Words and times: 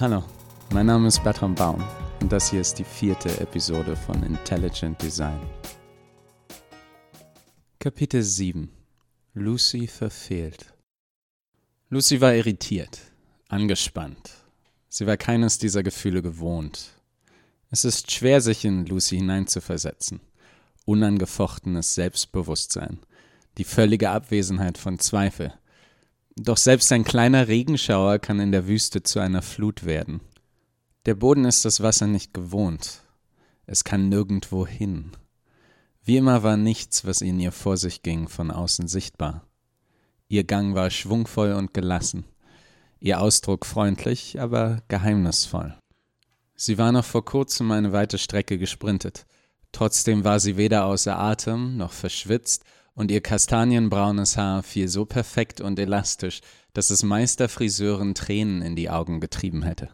Hallo, 0.00 0.24
mein 0.72 0.86
Name 0.86 1.06
ist 1.06 1.22
Bertram 1.22 1.54
Baum 1.54 1.80
und 2.20 2.32
das 2.32 2.50
hier 2.50 2.60
ist 2.60 2.80
die 2.80 2.84
vierte 2.84 3.28
Episode 3.38 3.94
von 3.94 4.24
Intelligent 4.24 5.00
Design. 5.00 5.40
Kapitel 7.78 8.20
7 8.20 8.72
Lucy 9.34 9.86
verfehlt. 9.86 10.74
Lucy 11.90 12.20
war 12.20 12.34
irritiert, 12.34 13.02
angespannt. 13.48 14.32
Sie 14.88 15.06
war 15.06 15.16
keines 15.16 15.58
dieser 15.58 15.84
Gefühle 15.84 16.22
gewohnt. 16.22 16.90
Es 17.70 17.84
ist 17.84 18.10
schwer, 18.10 18.40
sich 18.40 18.64
in 18.64 18.86
Lucy 18.86 19.18
hineinzuversetzen. 19.18 20.20
Unangefochtenes 20.86 21.94
Selbstbewusstsein, 21.94 22.98
die 23.58 23.64
völlige 23.64 24.10
Abwesenheit 24.10 24.76
von 24.76 24.98
Zweifel. 24.98 25.54
Doch 26.36 26.56
selbst 26.56 26.90
ein 26.90 27.04
kleiner 27.04 27.46
Regenschauer 27.46 28.18
kann 28.18 28.40
in 28.40 28.50
der 28.50 28.66
Wüste 28.66 29.02
zu 29.02 29.20
einer 29.20 29.42
Flut 29.42 29.84
werden. 29.84 30.20
Der 31.06 31.14
Boden 31.14 31.44
ist 31.44 31.64
das 31.64 31.80
Wasser 31.80 32.08
nicht 32.08 32.34
gewohnt. 32.34 33.02
Es 33.66 33.84
kann 33.84 34.08
nirgendwo 34.08 34.66
hin. 34.66 35.12
Wie 36.02 36.16
immer 36.16 36.42
war 36.42 36.56
nichts, 36.56 37.04
was 37.04 37.20
in 37.20 37.38
ihr 37.38 37.52
vor 37.52 37.76
sich 37.76 38.02
ging, 38.02 38.28
von 38.28 38.50
außen 38.50 38.88
sichtbar. 38.88 39.46
Ihr 40.28 40.44
Gang 40.44 40.74
war 40.74 40.90
schwungvoll 40.90 41.52
und 41.52 41.72
gelassen, 41.72 42.24
ihr 42.98 43.20
Ausdruck 43.20 43.64
freundlich, 43.64 44.40
aber 44.40 44.82
geheimnisvoll. 44.88 45.76
Sie 46.56 46.78
war 46.78 46.92
noch 46.92 47.04
vor 47.04 47.24
kurzem 47.24 47.70
eine 47.70 47.92
weite 47.92 48.18
Strecke 48.18 48.58
gesprintet. 48.58 49.24
Trotzdem 49.72 50.24
war 50.24 50.40
sie 50.40 50.56
weder 50.56 50.86
außer 50.86 51.18
Atem 51.18 51.76
noch 51.76 51.92
verschwitzt 51.92 52.64
und 52.94 53.10
ihr 53.10 53.20
kastanienbraunes 53.20 54.36
Haar 54.36 54.62
fiel 54.62 54.88
so 54.88 55.04
perfekt 55.04 55.60
und 55.60 55.78
elastisch, 55.78 56.40
dass 56.72 56.90
es 56.90 57.02
Meisterfriseuren 57.02 58.14
Tränen 58.14 58.62
in 58.62 58.76
die 58.76 58.90
Augen 58.90 59.20
getrieben 59.20 59.62
hätte. 59.62 59.88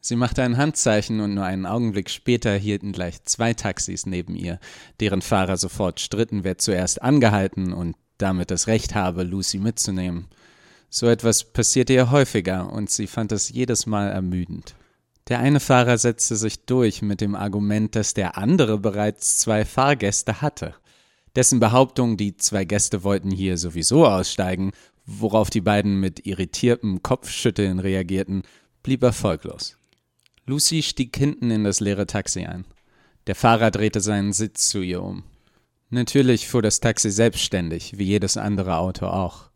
Sie 0.00 0.16
machte 0.16 0.42
ein 0.42 0.58
Handzeichen 0.58 1.20
und 1.20 1.34
nur 1.34 1.44
einen 1.44 1.64
Augenblick 1.64 2.10
später 2.10 2.54
hielten 2.54 2.92
gleich 2.92 3.24
zwei 3.24 3.54
Taxis 3.54 4.04
neben 4.04 4.36
ihr, 4.36 4.58
deren 5.00 5.22
Fahrer 5.22 5.56
sofort 5.56 5.98
stritten, 5.98 6.44
wer 6.44 6.58
zuerst 6.58 7.00
angehalten 7.00 7.72
und 7.72 7.96
damit 8.18 8.50
das 8.50 8.66
Recht 8.66 8.94
habe, 8.94 9.22
Lucy 9.22 9.58
mitzunehmen. 9.58 10.28
So 10.90 11.08
etwas 11.08 11.44
passierte 11.44 11.94
ihr 11.94 12.10
häufiger 12.10 12.70
und 12.70 12.90
sie 12.90 13.06
fand 13.06 13.32
es 13.32 13.48
jedes 13.48 13.86
Mal 13.86 14.10
ermüdend. 14.10 14.74
Der 15.28 15.38
eine 15.38 15.58
Fahrer 15.58 15.96
setzte 15.96 16.36
sich 16.36 16.66
durch 16.66 17.00
mit 17.00 17.22
dem 17.22 17.34
Argument, 17.34 17.96
dass 17.96 18.12
der 18.12 18.36
andere 18.36 18.78
bereits 18.78 19.38
zwei 19.38 19.64
Fahrgäste 19.64 20.42
hatte. 20.42 20.74
Dessen 21.36 21.58
Behauptung, 21.58 22.16
die 22.16 22.36
zwei 22.36 22.64
Gäste 22.64 23.02
wollten 23.02 23.30
hier 23.30 23.58
sowieso 23.58 24.06
aussteigen, 24.06 24.72
worauf 25.04 25.50
die 25.50 25.60
beiden 25.60 25.98
mit 26.00 26.26
irritiertem 26.26 27.02
Kopfschütteln 27.02 27.78
reagierten, 27.78 28.42
blieb 28.82 29.02
erfolglos. 29.02 29.76
Lucy 30.46 30.82
stieg 30.82 31.16
hinten 31.16 31.50
in 31.50 31.64
das 31.64 31.80
leere 31.80 32.06
Taxi 32.06 32.44
ein. 32.44 32.64
Der 33.26 33.34
Fahrer 33.34 33.70
drehte 33.70 34.00
seinen 34.00 34.32
Sitz 34.32 34.68
zu 34.68 34.80
ihr 34.80 35.02
um. 35.02 35.24
Natürlich 35.90 36.48
fuhr 36.48 36.62
das 36.62 36.80
Taxi 36.80 37.10
selbstständig, 37.10 37.98
wie 37.98 38.04
jedes 38.04 38.36
andere 38.36 38.76
Auto 38.76 39.06
auch. 39.06 39.50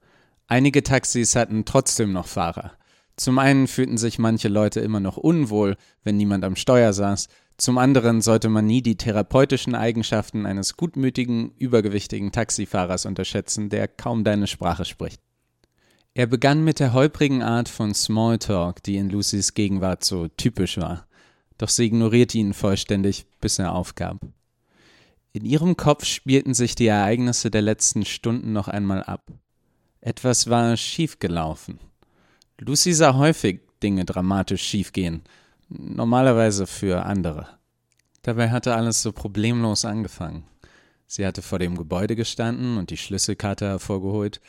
Einige 0.46 0.82
Taxis 0.82 1.36
hatten 1.36 1.64
trotzdem 1.64 2.12
noch 2.12 2.26
Fahrer. 2.26 2.72
Zum 3.16 3.38
einen 3.38 3.66
fühlten 3.66 3.98
sich 3.98 4.18
manche 4.18 4.48
Leute 4.48 4.80
immer 4.80 5.00
noch 5.00 5.16
unwohl, 5.16 5.76
wenn 6.04 6.16
niemand 6.16 6.44
am 6.44 6.56
Steuer 6.56 6.92
saß, 6.92 7.28
zum 7.58 7.76
anderen 7.76 8.22
sollte 8.22 8.48
man 8.48 8.66
nie 8.66 8.82
die 8.82 8.96
therapeutischen 8.96 9.74
Eigenschaften 9.74 10.46
eines 10.46 10.76
gutmütigen, 10.76 11.50
übergewichtigen 11.58 12.30
Taxifahrers 12.30 13.04
unterschätzen, 13.04 13.68
der 13.68 13.88
kaum 13.88 14.22
deine 14.22 14.46
Sprache 14.46 14.84
spricht. 14.84 15.20
Er 16.14 16.26
begann 16.26 16.62
mit 16.62 16.80
der 16.80 16.92
holprigen 16.92 17.42
Art 17.42 17.68
von 17.68 17.94
Smalltalk, 17.94 18.82
die 18.84 18.96
in 18.96 19.10
Lucys 19.10 19.54
Gegenwart 19.54 20.04
so 20.04 20.28
typisch 20.28 20.78
war, 20.78 21.06
doch 21.58 21.68
sie 21.68 21.86
ignorierte 21.86 22.38
ihn 22.38 22.54
vollständig, 22.54 23.26
bis 23.40 23.58
er 23.58 23.74
aufgab. 23.74 24.20
In 25.32 25.44
ihrem 25.44 25.76
Kopf 25.76 26.04
spielten 26.04 26.54
sich 26.54 26.76
die 26.76 26.86
Ereignisse 26.86 27.50
der 27.50 27.62
letzten 27.62 28.04
Stunden 28.04 28.52
noch 28.52 28.68
einmal 28.68 29.02
ab. 29.02 29.32
Etwas 30.00 30.48
war 30.48 30.76
schiefgelaufen. 30.76 31.80
Lucy 32.58 32.92
sah 32.92 33.14
häufig 33.14 33.60
Dinge 33.82 34.04
dramatisch 34.04 34.62
schiefgehen, 34.62 35.22
normalerweise 35.68 36.66
für 36.66 37.04
andere. 37.04 37.48
Dabei 38.22 38.50
hatte 38.50 38.74
alles 38.74 39.02
so 39.02 39.12
problemlos 39.12 39.84
angefangen. 39.84 40.44
Sie 41.06 41.26
hatte 41.26 41.40
vor 41.40 41.58
dem 41.58 41.76
Gebäude 41.76 42.16
gestanden 42.16 42.76
und 42.76 42.90
die 42.90 42.96
Schlüsselkarte 42.96 43.66
hervorgeholt. 43.66 44.40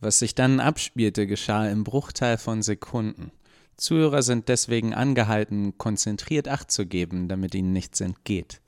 Was 0.00 0.18
sich 0.18 0.34
dann 0.34 0.58
abspielte, 0.58 1.26
geschah 1.28 1.68
im 1.68 1.84
Bruchteil 1.84 2.38
von 2.38 2.62
Sekunden. 2.62 3.30
Zuhörer 3.76 4.22
sind 4.22 4.48
deswegen 4.48 4.94
angehalten, 4.94 5.78
konzentriert 5.78 6.48
Acht 6.48 6.72
zu 6.72 6.86
geben, 6.86 7.28
damit 7.28 7.54
ihnen 7.54 7.72
nichts 7.72 8.00
entgeht. 8.00 8.60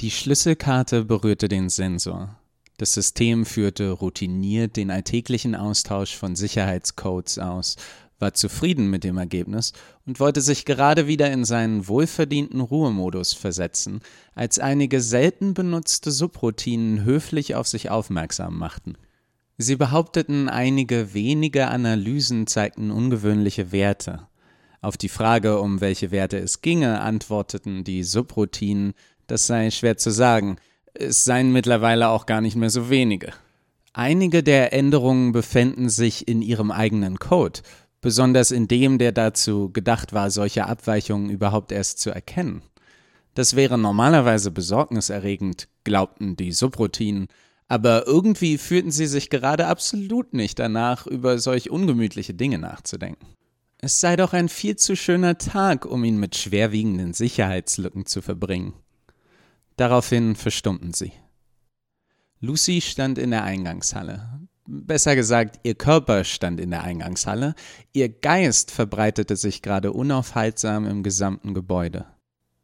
Die 0.00 0.10
Schlüsselkarte 0.10 1.04
berührte 1.04 1.48
den 1.48 1.68
Sensor. 1.68 2.36
Das 2.78 2.94
System 2.94 3.44
führte 3.44 3.90
routiniert 3.90 4.76
den 4.76 4.90
alltäglichen 4.90 5.54
Austausch 5.54 6.16
von 6.16 6.36
Sicherheitscodes 6.36 7.38
aus 7.38 7.76
war 8.20 8.34
zufrieden 8.34 8.88
mit 8.88 9.02
dem 9.02 9.18
Ergebnis 9.18 9.72
und 10.06 10.20
wollte 10.20 10.40
sich 10.40 10.64
gerade 10.64 11.06
wieder 11.06 11.30
in 11.32 11.44
seinen 11.44 11.88
wohlverdienten 11.88 12.60
Ruhemodus 12.60 13.32
versetzen, 13.32 14.00
als 14.34 14.58
einige 14.58 15.00
selten 15.00 15.54
benutzte 15.54 16.10
Subroutinen 16.10 17.04
höflich 17.04 17.54
auf 17.54 17.66
sich 17.66 17.90
aufmerksam 17.90 18.58
machten. 18.58 18.96
Sie 19.58 19.76
behaupteten, 19.76 20.48
einige 20.48 21.12
wenige 21.12 21.68
Analysen 21.68 22.46
zeigten 22.46 22.90
ungewöhnliche 22.90 23.72
Werte. 23.72 24.26
Auf 24.80 24.96
die 24.96 25.10
Frage, 25.10 25.60
um 25.60 25.82
welche 25.82 26.10
Werte 26.10 26.38
es 26.38 26.62
ginge, 26.62 27.00
antworteten 27.00 27.84
die 27.84 28.02
Subroutinen, 28.02 28.94
das 29.26 29.46
sei 29.46 29.70
schwer 29.70 29.98
zu 29.98 30.10
sagen, 30.10 30.56
es 30.94 31.24
seien 31.24 31.52
mittlerweile 31.52 32.08
auch 32.08 32.26
gar 32.26 32.40
nicht 32.40 32.56
mehr 32.56 32.70
so 32.70 32.88
wenige. 32.88 33.32
Einige 33.92 34.42
der 34.42 34.72
Änderungen 34.72 35.32
befänden 35.32 35.90
sich 35.90 36.26
in 36.26 36.42
ihrem 36.42 36.70
eigenen 36.70 37.18
Code, 37.18 37.60
besonders 38.00 38.50
in 38.50 38.68
dem, 38.68 38.98
der 38.98 39.12
dazu 39.12 39.70
gedacht 39.70 40.12
war, 40.12 40.30
solche 40.30 40.66
Abweichungen 40.66 41.30
überhaupt 41.30 41.72
erst 41.72 42.00
zu 42.00 42.10
erkennen. 42.10 42.62
Das 43.34 43.56
wäre 43.56 43.78
normalerweise 43.78 44.50
besorgniserregend, 44.50 45.68
glaubten 45.84 46.36
die 46.36 46.52
Subroutinen, 46.52 47.28
aber 47.68 48.06
irgendwie 48.06 48.58
fühlten 48.58 48.90
sie 48.90 49.06
sich 49.06 49.30
gerade 49.30 49.66
absolut 49.66 50.34
nicht 50.34 50.58
danach, 50.58 51.06
über 51.06 51.38
solch 51.38 51.70
ungemütliche 51.70 52.34
Dinge 52.34 52.58
nachzudenken. 52.58 53.26
Es 53.78 54.00
sei 54.00 54.16
doch 54.16 54.32
ein 54.32 54.48
viel 54.48 54.76
zu 54.76 54.96
schöner 54.96 55.38
Tag, 55.38 55.86
um 55.86 56.04
ihn 56.04 56.18
mit 56.18 56.36
schwerwiegenden 56.36 57.14
Sicherheitslücken 57.14 58.06
zu 58.06 58.20
verbringen. 58.20 58.74
Daraufhin 59.76 60.36
verstummten 60.36 60.92
sie. 60.92 61.12
Lucy 62.40 62.80
stand 62.80 63.18
in 63.18 63.30
der 63.30 63.44
Eingangshalle 63.44 64.48
besser 64.70 65.16
gesagt, 65.16 65.60
ihr 65.64 65.74
Körper 65.74 66.24
stand 66.24 66.60
in 66.60 66.70
der 66.70 66.82
Eingangshalle, 66.82 67.54
ihr 67.92 68.08
Geist 68.08 68.70
verbreitete 68.70 69.36
sich 69.36 69.62
gerade 69.62 69.92
unaufhaltsam 69.92 70.86
im 70.86 71.02
gesamten 71.02 71.54
Gebäude. 71.54 72.06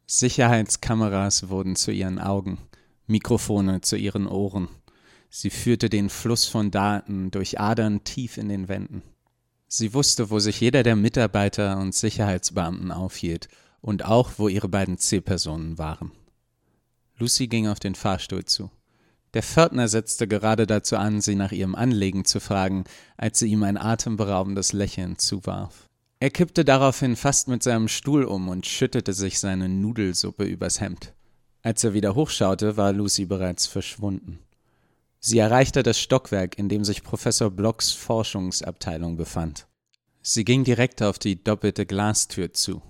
Sicherheitskameras 0.05 1.49
wurden 1.49 1.75
zu 1.75 1.91
ihren 1.91 2.19
Augen, 2.19 2.59
Mikrofone 3.07 3.81
zu 3.81 3.97
ihren 3.97 4.27
Ohren. 4.27 4.69
Sie 5.29 5.49
führte 5.49 5.89
den 5.89 6.09
Fluss 6.09 6.45
von 6.45 6.71
Daten 6.71 7.29
durch 7.31 7.59
Adern 7.59 8.03
tief 8.05 8.37
in 8.37 8.47
den 8.47 8.69
Wänden. 8.69 9.03
Sie 9.67 9.93
wusste, 9.93 10.29
wo 10.29 10.39
sich 10.39 10.61
jeder 10.61 10.83
der 10.83 10.95
Mitarbeiter 10.95 11.77
und 11.77 11.93
Sicherheitsbeamten 11.93 12.91
aufhielt 12.91 13.49
und 13.81 14.05
auch, 14.05 14.31
wo 14.37 14.47
ihre 14.47 14.69
beiden 14.69 14.97
Zielpersonen 14.97 15.77
waren. 15.77 16.11
Lucy 17.17 17.47
ging 17.47 17.67
auf 17.67 17.79
den 17.79 17.95
Fahrstuhl 17.95 18.45
zu. 18.45 18.71
Der 19.33 19.43
Pförtner 19.43 19.87
setzte 19.87 20.27
gerade 20.27 20.65
dazu 20.65 20.97
an, 20.97 21.21
sie 21.21 21.35
nach 21.35 21.51
ihrem 21.51 21.75
Anlegen 21.75 22.25
zu 22.25 22.39
fragen, 22.39 22.85
als 23.17 23.39
sie 23.39 23.47
ihm 23.47 23.63
ein 23.63 23.77
atemberaubendes 23.77 24.73
Lächeln 24.73 25.17
zuwarf. 25.17 25.87
Er 26.19 26.31
kippte 26.31 26.65
daraufhin 26.65 27.15
fast 27.15 27.47
mit 27.47 27.61
seinem 27.61 27.87
Stuhl 27.87 28.23
um 28.23 28.49
und 28.49 28.65
schüttete 28.65 29.13
sich 29.13 29.39
seine 29.39 29.69
Nudelsuppe 29.69 30.45
übers 30.45 30.81
Hemd. 30.81 31.13
Als 31.61 31.83
er 31.83 31.93
wieder 31.93 32.15
hochschaute, 32.15 32.77
war 32.77 32.93
Lucy 32.93 33.25
bereits 33.25 33.67
verschwunden. 33.67 34.39
Sie 35.19 35.39
erreichte 35.39 35.83
das 35.83 35.99
Stockwerk, 35.99 36.57
in 36.57 36.69
dem 36.69 36.83
sich 36.83 37.03
Professor 37.03 37.51
Blocks 37.51 37.91
Forschungsabteilung 37.91 39.17
befand. 39.17 39.67
Sie 40.21 40.45
ging 40.45 40.63
direkt 40.63 41.01
auf 41.01 41.19
die 41.19 41.43
doppelte 41.43 41.85
Glastür 41.85 42.53
zu. 42.53 42.81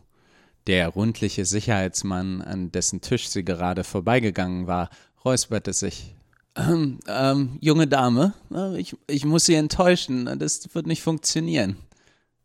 Der 0.67 0.89
rundliche 0.89 1.45
Sicherheitsmann, 1.45 2.41
an 2.41 2.71
dessen 2.71 3.01
Tisch 3.01 3.29
sie 3.29 3.43
gerade 3.43 3.83
vorbeigegangen 3.83 4.67
war, 4.67 4.89
räusperte 5.23 5.73
sich, 5.73 6.16
ähm, 6.57 6.99
ähm, 7.07 7.57
junge 7.61 7.87
Dame, 7.87 8.33
äh, 8.53 8.79
ich, 8.79 8.95
ich 9.07 9.25
muss 9.25 9.45
Sie 9.45 9.55
enttäuschen, 9.55 10.39
das 10.39 10.73
wird 10.73 10.87
nicht 10.87 11.01
funktionieren. 11.01 11.77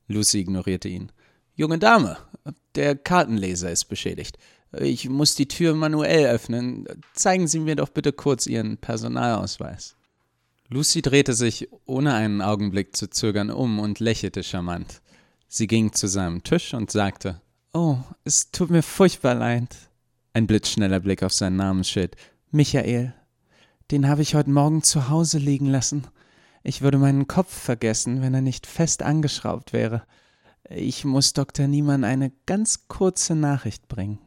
Lucy 0.08 0.40
ignorierte 0.40 0.88
ihn. 0.88 1.10
Junge 1.54 1.78
Dame, 1.78 2.16
der 2.74 2.96
Kartenleser 2.96 3.70
ist 3.70 3.86
beschädigt. 3.86 4.38
Ich 4.78 5.08
muss 5.08 5.34
die 5.34 5.48
Tür 5.48 5.74
manuell 5.74 6.26
öffnen. 6.26 6.86
Zeigen 7.12 7.46
Sie 7.46 7.58
mir 7.58 7.76
doch 7.76 7.90
bitte 7.90 8.12
kurz 8.12 8.46
Ihren 8.46 8.78
Personalausweis. 8.78 9.96
Lucy 10.68 11.02
drehte 11.02 11.34
sich 11.34 11.68
ohne 11.84 12.14
einen 12.14 12.40
Augenblick 12.40 12.96
zu 12.96 13.10
zögern 13.10 13.50
um 13.50 13.78
und 13.78 14.00
lächelte 14.00 14.42
charmant. 14.42 15.02
Sie 15.46 15.66
ging 15.66 15.92
zu 15.92 16.06
seinem 16.06 16.42
Tisch 16.42 16.72
und 16.72 16.90
sagte, 16.90 17.42
Oh, 17.74 17.98
es 18.24 18.50
tut 18.50 18.70
mir 18.70 18.82
furchtbar 18.82 19.34
leid. 19.34 19.76
Ein 20.32 20.46
blitzschneller 20.46 21.00
Blick 21.00 21.22
auf 21.22 21.32
sein 21.32 21.56
Namensschild. 21.56 22.16
Michael. 22.50 23.14
Den 23.90 24.08
habe 24.08 24.22
ich 24.22 24.34
heute 24.34 24.50
Morgen 24.50 24.82
zu 24.82 25.08
Hause 25.08 25.38
liegen 25.38 25.66
lassen. 25.66 26.06
Ich 26.62 26.82
würde 26.82 26.98
meinen 26.98 27.26
Kopf 27.26 27.52
vergessen, 27.52 28.22
wenn 28.22 28.34
er 28.34 28.40
nicht 28.40 28.66
fest 28.66 29.02
angeschraubt 29.02 29.72
wäre. 29.72 30.04
Ich 30.68 31.04
muss 31.04 31.32
Dr. 31.32 31.66
Niemann 31.66 32.04
eine 32.04 32.32
ganz 32.46 32.88
kurze 32.88 33.34
Nachricht 33.34 33.88
bringen. 33.88 34.18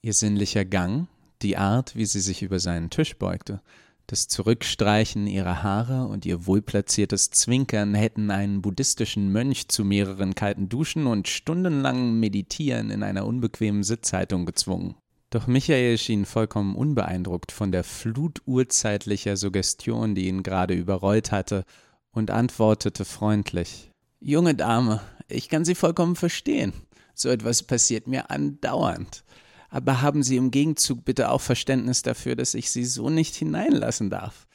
Ihr 0.00 0.14
sinnlicher 0.14 0.64
Gang, 0.64 1.08
die 1.42 1.56
Art, 1.56 1.94
wie 1.94 2.06
sie 2.06 2.20
sich 2.20 2.42
über 2.42 2.58
seinen 2.58 2.90
Tisch 2.90 3.18
beugte, 3.18 3.60
das 4.06 4.28
Zurückstreichen 4.28 5.26
ihrer 5.26 5.64
Haare 5.64 6.06
und 6.06 6.24
ihr 6.26 6.46
wohlplatziertes 6.46 7.30
Zwinkern 7.30 7.94
hätten 7.94 8.30
einen 8.30 8.62
buddhistischen 8.62 9.32
Mönch 9.32 9.68
zu 9.68 9.84
mehreren 9.84 10.36
kalten 10.36 10.68
Duschen 10.68 11.08
und 11.08 11.26
stundenlangem 11.26 12.20
Meditieren 12.20 12.90
in 12.90 13.02
einer 13.02 13.26
unbequemen 13.26 13.82
Sitzhaltung 13.82 14.46
gezwungen. 14.46 14.94
Doch 15.36 15.46
Michael 15.46 15.98
schien 15.98 16.24
vollkommen 16.24 16.74
unbeeindruckt 16.74 17.52
von 17.52 17.70
der 17.70 17.84
Flut 17.84 18.40
urzeitlicher 18.46 19.36
Suggestion, 19.36 20.14
die 20.14 20.28
ihn 20.28 20.42
gerade 20.42 20.72
überrollt 20.72 21.30
hatte, 21.30 21.64
und 22.10 22.30
antwortete 22.30 23.04
freundlich 23.04 23.90
Junge 24.18 24.54
Dame, 24.54 25.02
ich 25.28 25.50
kann 25.50 25.66
Sie 25.66 25.74
vollkommen 25.74 26.16
verstehen. 26.16 26.72
So 27.12 27.28
etwas 27.28 27.62
passiert 27.62 28.06
mir 28.06 28.30
andauernd 28.30 29.24
aber 29.68 30.00
haben 30.00 30.22
Sie 30.22 30.36
im 30.36 30.50
Gegenzug 30.50 31.04
bitte 31.04 31.30
auch 31.30 31.42
Verständnis 31.42 32.00
dafür, 32.00 32.34
dass 32.34 32.54
ich 32.54 32.70
Sie 32.70 32.86
so 32.86 33.10
nicht 33.10 33.34
hineinlassen 33.34 34.08
darf. 34.08 34.46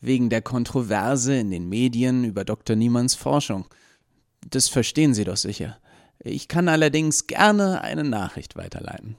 Wegen 0.00 0.30
der 0.30 0.42
Kontroverse 0.42 1.34
in 1.34 1.50
den 1.50 1.68
Medien 1.68 2.22
über 2.22 2.44
Dr. 2.44 2.76
Niemanns 2.76 3.16
Forschung. 3.16 3.66
Das 4.48 4.68
verstehen 4.68 5.12
Sie 5.12 5.24
doch 5.24 5.38
sicher. 5.38 5.80
Ich 6.20 6.46
kann 6.46 6.68
allerdings 6.68 7.26
gerne 7.26 7.80
eine 7.82 8.04
Nachricht 8.04 8.54
weiterleiten. 8.54 9.16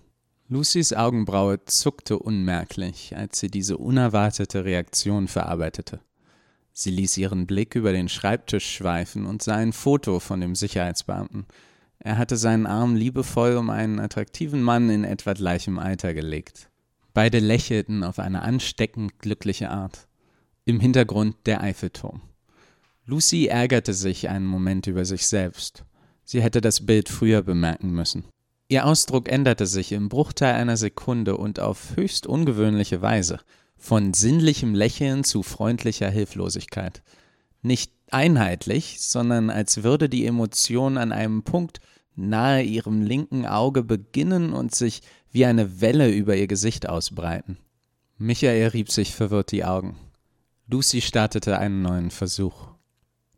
Lucys 0.52 0.92
Augenbraue 0.92 1.64
zuckte 1.64 2.20
unmerklich, 2.20 3.16
als 3.16 3.40
sie 3.40 3.50
diese 3.50 3.78
unerwartete 3.78 4.66
Reaktion 4.66 5.30
verarbeitete. 5.30 6.02
Sie 6.74 6.92
ließ 6.92 7.16
ihren 7.16 7.48
Blick 7.48 7.74
über 7.74 7.94
den 7.94 8.10
Schreibtisch 8.10 8.70
schweifen 8.70 9.26
und 9.26 9.42
sah 9.42 9.56
ein 9.56 9.72
Foto 9.72 10.20
von 10.20 10.42
dem 10.42 10.56
Sicherheitsbeamten, 10.56 11.46
er 12.00 12.18
hatte 12.18 12.36
seinen 12.36 12.66
Arm 12.66 12.96
liebevoll 12.96 13.56
um 13.56 13.70
einen 13.70 14.00
attraktiven 14.00 14.62
Mann 14.62 14.90
in 14.90 15.06
etwa 15.06 15.32
gleichem 15.32 15.80
Alter 15.80 16.14
gelegt. 16.14 16.70
Beide 17.14 17.40
lächelten 17.40 18.04
auf 18.04 18.20
eine 18.20 18.42
ansteckend 18.42 19.20
glückliche 19.20 19.70
Art. 19.70 20.10
Im 20.66 20.82
Hintergrund 20.82 21.38
der 21.46 21.62
Eiffelturm. 21.62 22.22
Lucy 23.06 23.46
ärgerte 23.46 23.94
sich 23.94 24.28
einen 24.28 24.48
Moment 24.48 24.88
über 24.88 25.06
sich 25.06 25.28
selbst. 25.28 25.86
Sie 26.26 26.42
hätte 26.42 26.60
das 26.60 26.86
Bild 26.86 27.08
früher 27.08 27.42
bemerken 27.42 27.92
müssen. 27.92 28.26
Ihr 28.72 28.86
Ausdruck 28.86 29.28
änderte 29.28 29.68
sich 29.68 29.92
im 29.92 30.08
Bruchteil 30.08 30.54
einer 30.54 30.78
Sekunde 30.78 31.36
und 31.36 31.60
auf 31.60 31.98
höchst 31.98 32.26
ungewöhnliche 32.26 33.02
Weise, 33.02 33.42
von 33.76 34.14
sinnlichem 34.14 34.74
Lächeln 34.74 35.26
zu 35.26 35.44
freundlicher 35.44 36.10
Hilflosigkeit. 36.10 37.04
Nicht 37.62 37.92
einheitlich, 38.12 39.02
sondern 39.02 39.50
als 39.50 39.84
würde 39.84 40.08
die 40.08 40.26
Emotion 40.26 40.98
an 40.98 41.12
einem 41.12 41.44
Punkt 41.44 41.82
nahe 42.16 42.64
ihrem 42.64 43.02
linken 43.02 43.46
Auge 43.46 43.84
beginnen 43.84 44.54
und 44.54 44.74
sich 44.74 45.02
wie 45.34 45.46
eine 45.46 45.82
Welle 45.82 46.10
über 46.10 46.38
ihr 46.38 46.48
Gesicht 46.48 46.88
ausbreiten. 46.88 47.58
Michael 48.18 48.70
rieb 48.70 48.90
sich 48.90 49.14
verwirrt 49.14 49.52
die 49.52 49.66
Augen. 49.66 49.98
Lucy 50.68 51.02
startete 51.02 51.60
einen 51.60 51.82
neuen 51.82 52.10
Versuch. 52.10 52.70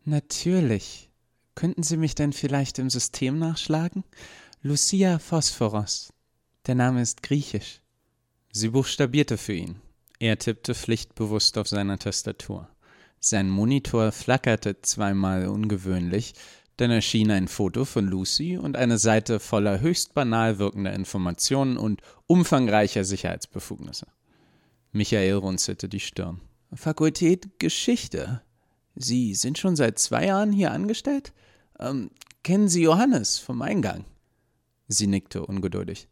Natürlich. 0.04 1.10
Könnten 1.56 1.82
Sie 1.82 1.96
mich 1.96 2.14
denn 2.14 2.32
vielleicht 2.32 2.78
im 2.78 2.90
System 2.90 3.38
nachschlagen? 3.38 4.04
Lucia 4.66 5.18
Phosphoros. 5.18 6.10
Der 6.66 6.74
Name 6.74 7.02
ist 7.02 7.22
griechisch. 7.22 7.82
Sie 8.50 8.70
buchstabierte 8.70 9.36
für 9.36 9.52
ihn. 9.52 9.76
Er 10.18 10.38
tippte 10.38 10.74
pflichtbewusst 10.74 11.58
auf 11.58 11.68
seiner 11.68 11.98
Tastatur. 11.98 12.70
Sein 13.20 13.50
Monitor 13.50 14.10
flackerte 14.10 14.80
zweimal 14.80 15.48
ungewöhnlich, 15.48 16.32
dann 16.78 16.90
erschien 16.90 17.30
ein 17.30 17.46
Foto 17.46 17.84
von 17.84 18.06
Lucy 18.06 18.56
und 18.56 18.78
eine 18.78 18.96
Seite 18.96 19.38
voller 19.38 19.80
höchst 19.80 20.14
banal 20.14 20.58
wirkender 20.58 20.94
Informationen 20.94 21.76
und 21.76 22.00
umfangreicher 22.26 23.04
Sicherheitsbefugnisse. 23.04 24.06
Michael 24.92 25.34
runzelte 25.34 25.90
die 25.90 26.00
Stirn. 26.00 26.40
Fakultät 26.72 27.60
Geschichte. 27.60 28.40
Sie 28.94 29.34
sind 29.34 29.58
schon 29.58 29.76
seit 29.76 29.98
zwei 29.98 30.24
Jahren 30.24 30.52
hier 30.52 30.72
angestellt? 30.72 31.34
Ähm, 31.78 32.10
kennen 32.42 32.68
Sie 32.68 32.80
Johannes 32.80 33.38
vom 33.38 33.60
Eingang? 33.60 34.06
Sie 34.88 35.06
nickte 35.06 35.44
ungeduldig. 35.44 36.08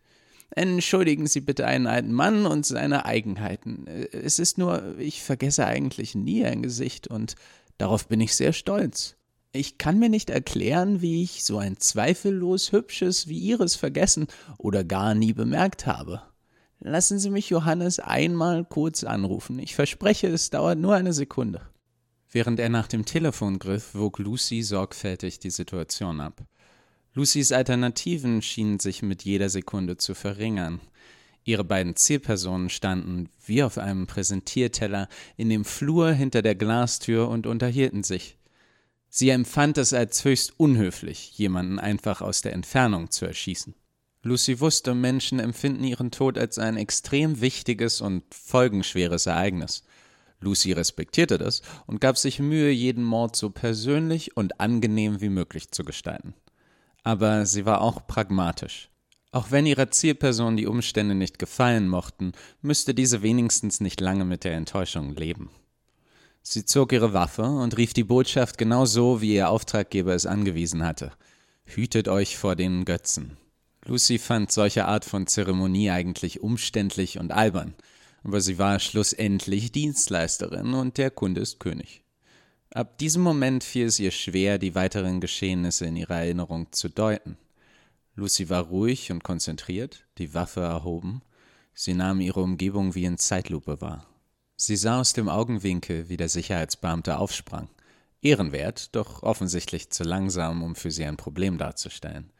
Entschuldigen 0.51 1.27
Sie 1.27 1.41
bitte 1.41 1.67
einen 1.67 1.87
alten 1.87 2.13
Mann 2.13 2.45
und 2.47 2.67
seine 2.67 3.07
Eigenheiten. 3.07 3.87
Es 3.87 4.39
ist 4.39 4.59
nur, 4.59 4.99
ich 4.99 5.23
vergesse 5.23 5.67
eigentlich 5.67 6.15
nie 6.15 6.45
ein 6.45 6.63
Gesicht 6.63 7.09
und 7.09 7.37
darauf 7.79 8.07
bin 8.07 8.21
ich 8.21 8.37
sehr 8.37 8.53
stolz. 8.53 9.17
Ich 9.53 9.79
kann 9.79 9.99
mir 9.99 10.09
nicht 10.09 10.31
erklären, 10.31 11.03
wie 11.03 11.23
ich 11.23 11.45
so 11.45 11.59
ein 11.59 11.79
zweifellos 11.79 12.73
hübsches 12.73 13.29
wie 13.29 13.39
Ihres 13.39 13.77
vergessen 13.77 14.27
oder 14.59 14.85
gar 14.85 15.15
nie 15.15 15.33
bemerkt 15.33 15.87
habe. 15.87 16.23
Lassen 16.81 17.19
Sie 17.19 17.31
mich 17.31 17.49
Johannes 17.49 18.01
einmal 18.01 18.65
kurz 18.65 19.05
anrufen. 19.05 19.59
Ich 19.59 19.75
verspreche, 19.75 20.29
es 20.29 20.51
dauert 20.51 20.79
nur 20.79 20.95
eine 20.95 21.13
Sekunde. 21.13 21.61
Während 22.31 22.59
er 22.61 22.71
nach 22.71 22.89
dem 22.89 23.05
Telefon 23.05 23.59
griff, 23.59 23.95
wog 23.95 24.19
Lucy 24.19 24.63
sorgfältig 24.63 25.39
die 25.39 25.51
Situation 25.51 26.21
ab. 26.21 26.43
Lucys 27.15 27.53
Alternativen 27.53 28.41
schienen 28.41 28.81
sich 28.81 29.03
mit 29.03 29.23
jeder 29.25 29.51
Sekunde 29.51 29.99
zu 29.99 30.15
verringern. 30.15 30.81
Ihre 31.45 31.65
beiden 31.65 31.95
Zielpersonen 31.95 32.71
standen, 32.71 33.29
wie 33.45 33.63
auf 33.63 33.77
einem 33.77 34.07
Präsentierteller, 34.07 35.09
in 35.37 35.51
dem 35.51 35.67
Flur 35.67 36.13
hinter 36.13 36.41
der 36.41 36.55
Glastür 36.55 37.29
und 37.29 37.47
unterhielten 37.47 38.03
sich. 38.03 38.39
Sie 39.11 39.29
empfand 39.29 39.77
es 39.77 39.93
als 39.93 40.25
höchst 40.25 40.59
unhöflich, 40.59 41.37
jemanden 41.37 41.79
einfach 41.79 42.23
aus 42.23 42.41
der 42.41 42.55
Entfernung 42.55 43.11
zu 43.11 43.27
erschießen. 43.27 43.75
Lucy 44.23 44.61
wusste, 44.61 44.95
Menschen 44.95 45.39
empfinden 45.39 45.85
ihren 45.85 46.13
Tod 46.13 46.39
als 46.39 46.59
ein 46.59 46.79
extrem 46.79 47.43
wichtiges 47.43 48.01
und 48.01 48.23
folgenschweres 48.33 49.27
Ereignis. 49.27 49.85
Lucy 50.41 50.73
respektierte 50.73 51.37
das 51.37 51.61
und 51.87 52.01
gab 52.01 52.17
sich 52.17 52.39
Mühe, 52.39 52.71
jeden 52.71 53.05
Mord 53.05 53.37
so 53.37 53.51
persönlich 53.51 54.35
und 54.37 54.61
angenehm 54.61 55.21
wie 55.21 55.29
möglich 55.29 55.73
zu 55.73 55.85
gestalten. 55.85 56.35
Aber 57.03 57.47
sie 57.47 57.67
war 57.67 57.81
auch 57.81 58.07
pragmatisch. 58.07 58.89
Auch 59.33 59.51
wenn 59.51 59.65
ihrer 59.65 59.91
Zielperson 59.91 60.57
die 60.57 60.67
Umstände 60.67 61.15
nicht 61.15 61.39
gefallen 61.39 61.89
mochten, 61.89 62.33
müsste 62.61 62.95
diese 62.95 63.23
wenigstens 63.23 63.81
nicht 63.81 64.01
lange 64.01 64.27
mit 64.27 64.45
der 64.45 64.53
Enttäuschung 64.55 65.17
leben. 65.17 65.51
Sie 66.43 66.65
zog 66.65 66.93
ihre 66.93 67.13
Waffe 67.15 67.45
und 67.45 67.77
rief 67.77 67.95
die 67.95 68.05
Botschaft 68.05 68.59
genau 68.59 68.85
so, 68.85 69.23
wie 69.23 69.35
ihr 69.35 69.49
Auftraggeber 69.49 70.15
es 70.15 70.27
angewiesen 70.27 70.85
hatte. 70.85 71.13
Hütet 71.65 72.09
euch 72.09 72.37
vor 72.37 72.57
den 72.57 72.85
Götzen. 72.85 73.39
Lucy 73.87 74.19
fand 74.19 74.53
solche 74.53 74.85
Art 74.85 75.05
von 75.05 75.27
Zeremonie 75.27 75.91
eigentlich 75.91 76.41
umständlich 76.41 77.19
und 77.19 77.33
albern, 77.33 77.75
aber 78.23 78.41
sie 78.41 78.59
war 78.59 78.79
schlussendlich 78.81 79.73
Dienstleisterin 79.73 80.75
und 80.75 80.99
der 80.99 81.11
Kunde 81.11 81.41
ist 81.41 81.59
König. 81.59 82.05
Ab 82.75 82.97
diesem 82.97 83.23
Moment 83.23 83.65
fiel 83.65 83.85
es 83.85 84.01
ihr 84.01 84.11
schwer, 84.11 84.57
die 84.57 84.75
weiteren 84.75 85.21
Geschehnisse 85.21 85.85
in 85.85 85.95
ihrer 85.95 86.17
Erinnerung 86.17 86.73
zu 86.73 86.89
deuten. 86.89 87.37
Lucy 88.15 88.49
war 88.49 88.63
ruhig 88.63 89.13
und 89.13 89.23
konzentriert, 89.23 90.07
die 90.17 90.33
Waffe 90.33 90.61
erhoben. 90.61 91.21
Sie 91.75 91.93
nahm 91.93 92.23
ihre 92.23 92.41
Umgebung 92.41 92.95
wie 92.95 93.05
in 93.05 93.19
Zeitlupe 93.19 93.83
wahr. 93.83 94.07
Sie 94.57 94.77
sah 94.77 95.01
aus 95.01 95.13
dem 95.13 95.29
Augenwinkel, 95.29 96.09
wie 96.09 96.17
der 96.17 96.31
Sicherheitsbeamte 96.31 97.19
aufsprang. 97.19 97.69
Ehrenwert, 98.23 98.95
doch 98.97 99.23
offensichtlich 99.23 99.91
zu 99.91 100.03
langsam, 100.03 100.63
um 100.63 100.75
für 100.75 100.91
sie 100.91 101.05
ein 101.05 101.19
Problem 101.19 101.59
darzustellen. 101.59 102.33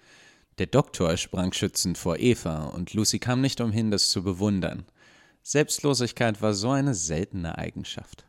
Der 0.57 0.67
Doktor 0.67 1.15
sprang 1.19 1.53
schützend 1.53 1.99
vor 1.99 2.19
Eva, 2.19 2.67
und 2.69 2.95
Lucy 2.95 3.19
kam 3.19 3.43
nicht 3.43 3.61
umhin, 3.61 3.91
das 3.91 4.09
zu 4.09 4.23
bewundern. 4.23 4.87
Selbstlosigkeit 5.43 6.41
war 6.41 6.55
so 6.55 6.71
eine 6.71 6.95
seltene 6.95 7.59
Eigenschaft. 7.59 8.25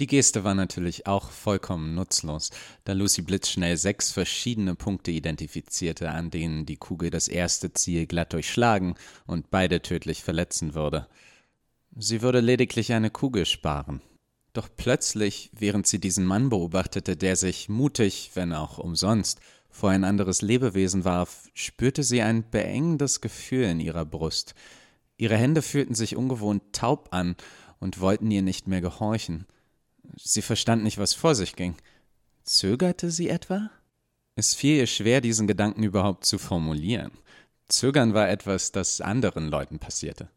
Die 0.00 0.06
Geste 0.06 0.44
war 0.44 0.54
natürlich 0.54 1.06
auch 1.06 1.30
vollkommen 1.30 1.94
nutzlos, 1.94 2.48
da 2.84 2.94
Lucy 2.94 3.20
blitzschnell 3.20 3.76
sechs 3.76 4.10
verschiedene 4.10 4.74
Punkte 4.74 5.10
identifizierte, 5.10 6.10
an 6.10 6.30
denen 6.30 6.64
die 6.64 6.78
Kugel 6.78 7.10
das 7.10 7.28
erste 7.28 7.74
Ziel 7.74 8.06
glatt 8.06 8.32
durchschlagen 8.32 8.94
und 9.26 9.50
beide 9.50 9.82
tödlich 9.82 10.24
verletzen 10.24 10.72
würde. 10.72 11.06
Sie 11.94 12.22
würde 12.22 12.40
lediglich 12.40 12.94
eine 12.94 13.10
Kugel 13.10 13.44
sparen. 13.44 14.00
Doch 14.54 14.70
plötzlich, 14.74 15.50
während 15.52 15.86
sie 15.86 16.00
diesen 16.00 16.24
Mann 16.24 16.48
beobachtete, 16.48 17.14
der 17.14 17.36
sich 17.36 17.68
mutig, 17.68 18.30
wenn 18.32 18.54
auch 18.54 18.78
umsonst, 18.78 19.40
vor 19.68 19.90
ein 19.90 20.04
anderes 20.04 20.40
Lebewesen 20.40 21.04
warf, 21.04 21.50
spürte 21.52 22.04
sie 22.04 22.22
ein 22.22 22.48
beengendes 22.50 23.20
Gefühl 23.20 23.64
in 23.64 23.80
ihrer 23.80 24.06
Brust. 24.06 24.54
Ihre 25.18 25.36
Hände 25.36 25.60
fühlten 25.60 25.94
sich 25.94 26.16
ungewohnt 26.16 26.72
taub 26.72 27.08
an 27.12 27.36
und 27.80 28.00
wollten 28.00 28.30
ihr 28.30 28.42
nicht 28.42 28.66
mehr 28.66 28.80
gehorchen. 28.80 29.44
Sie 30.16 30.42
verstand 30.42 30.82
nicht, 30.82 30.98
was 30.98 31.14
vor 31.14 31.34
sich 31.34 31.56
ging. 31.56 31.74
Zögerte 32.42 33.10
sie 33.10 33.28
etwa? 33.28 33.70
Es 34.36 34.54
fiel 34.54 34.76
ihr 34.76 34.86
schwer, 34.86 35.20
diesen 35.20 35.46
Gedanken 35.46 35.82
überhaupt 35.82 36.24
zu 36.24 36.38
formulieren. 36.38 37.12
Zögern 37.68 38.14
war 38.14 38.28
etwas, 38.28 38.72
das 38.72 39.00
anderen 39.00 39.48
Leuten 39.48 39.78
passierte. 39.78 40.28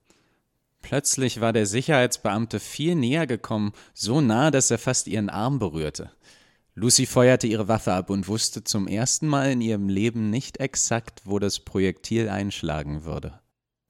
Plötzlich 0.82 1.40
war 1.40 1.54
der 1.54 1.66
Sicherheitsbeamte 1.66 2.60
viel 2.60 2.96
näher 2.96 3.26
gekommen, 3.26 3.72
so 3.94 4.22
nah, 4.22 4.52
dass 4.52 4.70
er 4.70 4.78
fast 4.78 5.08
ihren 5.08 5.30
Arm 5.30 5.58
berührte. 5.58 6.12
Lucy 6.76 7.06
feuerte 7.06 7.48
ihre 7.48 7.68
Waffe 7.68 7.94
ab 7.94 8.10
und 8.10 8.28
wusste 8.28 8.64
zum 8.64 8.88
ersten 8.88 9.28
Mal 9.28 9.52
in 9.52 9.62
ihrem 9.62 9.90
Leben 9.90 10.30
nicht 10.30 10.60
exakt, 10.60 11.22
wo 11.24 11.40
das 11.40 11.60
Projektil 11.60 12.30
einschlagen 12.30 13.06
würde. 13.06 13.40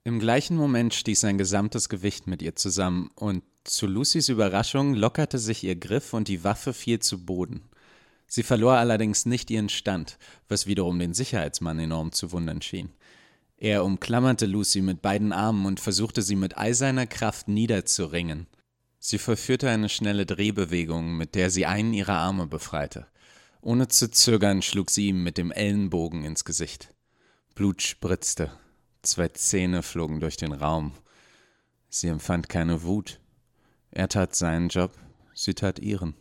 Im 0.03 0.19
gleichen 0.19 0.57
Moment 0.57 0.93
stieß 0.93 1.21
sein 1.21 1.37
gesamtes 1.37 1.87
Gewicht 1.87 2.27
mit 2.27 2.41
ihr 2.41 2.55
zusammen, 2.55 3.09
und 3.15 3.43
zu 3.63 3.87
Lucys 3.87 4.29
Überraschung 4.29 4.93
lockerte 4.93 5.39
sich 5.39 5.63
ihr 5.63 5.75
Griff 5.75 6.13
und 6.13 6.27
die 6.27 6.43
Waffe 6.43 6.73
fiel 6.73 6.99
zu 6.99 7.25
Boden. 7.25 7.61
Sie 8.27 8.43
verlor 8.43 8.73
allerdings 8.73 9.25
nicht 9.25 9.51
ihren 9.51 9.69
Stand, 9.69 10.17
was 10.47 10.67
wiederum 10.67 10.99
den 10.99 11.13
Sicherheitsmann 11.13 11.79
enorm 11.79 12.11
zu 12.11 12.31
wundern 12.31 12.61
schien. 12.61 12.89
Er 13.57 13.85
umklammerte 13.85 14.45
Lucy 14.45 14.81
mit 14.81 15.01
beiden 15.01 15.31
Armen 15.31 15.65
und 15.65 15.79
versuchte 15.79 16.21
sie 16.21 16.35
mit 16.35 16.57
all 16.57 16.73
seiner 16.73 17.07
Kraft 17.07 17.47
niederzuringen. 17.47 18.47
Sie 18.99 19.17
vollführte 19.17 19.69
eine 19.69 19.89
schnelle 19.89 20.25
Drehbewegung, 20.25 21.15
mit 21.15 21.35
der 21.35 21.49
sie 21.49 21.65
einen 21.65 21.93
ihrer 21.93 22.17
Arme 22.17 22.47
befreite. 22.47 23.07
Ohne 23.61 23.87
zu 23.87 24.11
zögern 24.11 24.61
schlug 24.61 24.89
sie 24.89 25.07
ihm 25.07 25.23
mit 25.23 25.37
dem 25.37 25.51
Ellenbogen 25.51 26.25
ins 26.25 26.43
Gesicht. 26.43 26.93
Blut 27.55 27.81
spritzte, 27.81 28.51
zwei 29.01 29.29
Zähne 29.29 29.83
flogen 29.83 30.19
durch 30.19 30.35
den 30.35 30.51
Raum. 30.51 30.91
Sie 31.89 32.07
empfand 32.07 32.49
keine 32.49 32.83
Wut. 32.83 33.19
Er 33.95 34.09
tat 34.09 34.35
seinen 34.35 34.69
Job, 34.69 34.91
sie 35.35 35.53
tat 35.53 35.77
ihren. 35.77 36.15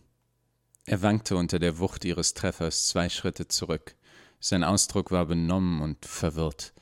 Er 0.84 1.00
wankte 1.00 1.36
unter 1.36 1.58
der 1.58 1.78
Wucht 1.78 2.04
ihres 2.04 2.34
Treffers 2.34 2.88
zwei 2.88 3.08
Schritte 3.08 3.48
zurück. 3.48 3.96
Sein 4.40 4.62
Ausdruck 4.62 5.10
war 5.10 5.24
benommen 5.24 5.80
und 5.80 6.04
verwirrt. 6.04 6.74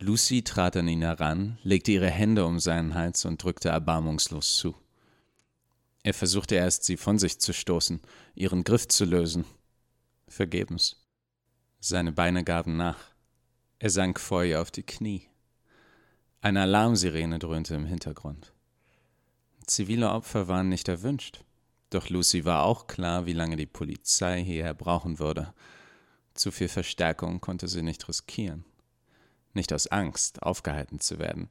Lucy 0.00 0.42
trat 0.42 0.76
an 0.76 0.88
ihn 0.88 1.02
heran, 1.02 1.58
legte 1.62 1.92
ihre 1.92 2.10
Hände 2.10 2.46
um 2.46 2.58
seinen 2.58 2.94
Hals 2.94 3.26
und 3.26 3.40
drückte 3.40 3.68
erbarmungslos 3.68 4.56
zu. 4.56 4.74
Er 6.02 6.14
versuchte 6.14 6.56
erst, 6.56 6.82
sie 6.82 6.96
von 6.96 7.20
sich 7.20 7.38
zu 7.38 7.52
stoßen, 7.52 8.00
ihren 8.34 8.64
Griff 8.64 8.88
zu 8.88 9.04
lösen. 9.04 9.44
Vergebens. 10.26 10.96
Seine 11.78 12.10
Beine 12.10 12.42
gaben 12.42 12.76
nach. 12.76 12.98
Er 13.78 13.90
sank 13.90 14.18
vor 14.18 14.42
ihr 14.42 14.60
auf 14.60 14.72
die 14.72 14.82
Knie. 14.82 15.28
Eine 16.40 16.62
Alarmsirene 16.62 17.38
dröhnte 17.38 17.76
im 17.76 17.84
Hintergrund. 17.84 18.52
Zivile 19.68 20.10
Opfer 20.10 20.48
waren 20.48 20.68
nicht 20.68 20.88
erwünscht. 20.88 21.44
Doch 21.90 22.08
Lucy 22.08 22.44
war 22.44 22.64
auch 22.64 22.88
klar, 22.88 23.26
wie 23.26 23.32
lange 23.32 23.56
die 23.56 23.66
Polizei 23.66 24.42
hierher 24.42 24.74
brauchen 24.74 25.18
würde. 25.18 25.54
Zu 26.34 26.50
viel 26.50 26.68
Verstärkung 26.68 27.40
konnte 27.40 27.68
sie 27.68 27.82
nicht 27.82 28.08
riskieren 28.08 28.64
nicht 29.58 29.72
aus 29.72 29.88
Angst, 29.88 30.42
aufgehalten 30.42 31.00
zu 31.00 31.18
werden. 31.18 31.48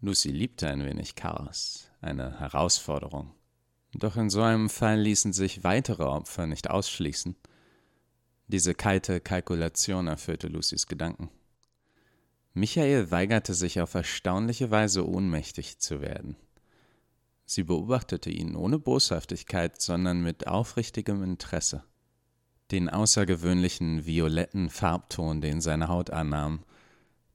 Lucy 0.00 0.30
liebte 0.30 0.68
ein 0.68 0.84
wenig 0.84 1.14
Chaos, 1.14 1.90
eine 2.00 2.38
Herausforderung. 2.40 3.32
Doch 3.92 4.16
in 4.16 4.30
so 4.30 4.42
einem 4.42 4.70
Fall 4.70 5.00
ließen 5.00 5.32
sich 5.32 5.64
weitere 5.64 6.04
Opfer 6.04 6.46
nicht 6.46 6.70
ausschließen. 6.70 7.36
Diese 8.48 8.74
kalte 8.74 9.20
Kalkulation 9.20 10.06
erfüllte 10.06 10.48
Lucys 10.48 10.86
Gedanken. 10.86 11.30
Michael 12.52 13.10
weigerte 13.10 13.54
sich 13.54 13.80
auf 13.80 13.94
erstaunliche 13.94 14.70
Weise 14.70 15.08
ohnmächtig 15.08 15.78
zu 15.78 16.00
werden. 16.00 16.36
Sie 17.46 17.62
beobachtete 17.62 18.30
ihn 18.30 18.56
ohne 18.56 18.78
Boshaftigkeit, 18.78 19.80
sondern 19.80 20.22
mit 20.22 20.46
aufrichtigem 20.46 21.22
Interesse. 21.22 21.84
Den 22.70 22.88
außergewöhnlichen 22.88 24.06
violetten 24.06 24.70
Farbton, 24.70 25.40
den 25.40 25.60
seine 25.60 25.88
Haut 25.88 26.10
annahm, 26.10 26.64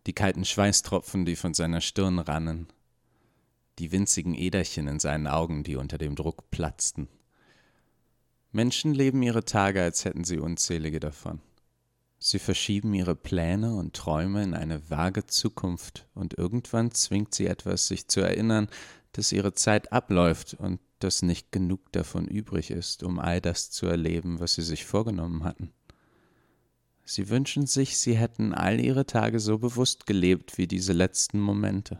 die 0.08 0.14
kalten 0.14 0.46
Schweißtropfen, 0.46 1.26
die 1.26 1.36
von 1.36 1.54
seiner 1.54 1.82
Stirn 1.82 2.18
rannen, 2.18 2.68
die 3.78 3.92
winzigen 3.92 4.34
Äderchen 4.34 4.88
in 4.88 5.00
seinen 5.00 5.28
Augen, 5.28 5.64
die 5.64 5.76
unter 5.76 5.98
dem 5.98 6.16
Druck 6.16 6.50
platzten. 6.50 7.08
Menschen 8.52 8.96
leben 8.96 9.22
ihre 9.22 9.46
Tage, 9.46 9.84
als 9.84 10.06
hätten 10.06 10.24
sie 10.24 10.40
unzählige 10.40 11.00
davon. 11.00 11.42
Sie 12.18 12.40
verschieben 12.40 12.94
ihre 12.94 13.16
Pläne 13.16 13.76
und 13.76 13.96
Träume 13.96 14.44
in 14.44 14.54
eine 14.54 14.90
vage 14.90 15.26
Zukunft, 15.28 16.08
und 16.16 16.38
irgendwann 16.38 16.92
zwingt 16.92 17.34
sie 17.34 17.46
etwas, 17.46 17.88
sich 17.88 18.08
zu 18.08 18.20
erinnern, 18.20 18.68
dass 19.14 19.32
ihre 19.32 19.54
Zeit 19.54 19.92
abläuft 19.92 20.54
und 20.54 20.80
dass 21.00 21.22
nicht 21.22 21.52
genug 21.52 21.92
davon 21.92 22.28
übrig 22.28 22.72
ist, 22.72 23.04
um 23.04 23.20
all 23.20 23.42
das 23.42 23.72
zu 23.72 23.88
erleben, 23.88 24.40
was 24.40 24.56
sie 24.56 24.62
sich 24.62 24.86
vorgenommen 24.86 25.44
hatten. 25.44 25.72
Sie 27.06 27.30
wünschen 27.30 27.66
sich, 27.66 27.98
sie 27.98 28.16
hätten 28.16 28.54
all 28.54 28.80
ihre 28.80 29.06
Tage 29.06 29.40
so 29.40 29.58
bewusst 29.58 30.06
gelebt 30.06 30.58
wie 30.58 30.68
diese 30.68 30.94
letzten 30.94 31.40
Momente. 31.40 32.00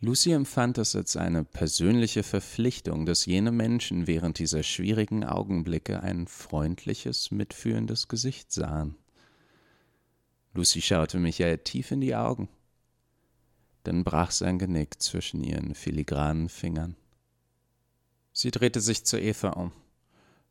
Lucy 0.00 0.32
empfand 0.32 0.78
es 0.78 0.96
als 0.96 1.16
eine 1.16 1.44
persönliche 1.44 2.24
Verpflichtung, 2.24 3.06
dass 3.06 3.24
jene 3.26 3.52
Menschen 3.52 4.08
während 4.08 4.40
dieser 4.40 4.64
schwierigen 4.64 5.22
Augenblicke 5.22 6.02
ein 6.02 6.26
freundliches, 6.26 7.30
mitfühlendes 7.30 8.08
Gesicht 8.08 8.50
sahen. 8.50 8.96
Lucy 10.54 10.82
schaute 10.82 11.20
Michael 11.20 11.58
tief 11.58 11.92
in 11.92 12.00
die 12.00 12.16
Augen. 12.16 12.48
Dann 13.84 14.04
brach 14.04 14.30
sein 14.30 14.58
Genick 14.58 15.02
zwischen 15.02 15.42
ihren 15.42 15.74
filigranen 15.74 16.48
Fingern. 16.48 16.96
Sie 18.32 18.50
drehte 18.50 18.80
sich 18.80 19.04
zu 19.04 19.20
Eva 19.20 19.50
um. 19.50 19.72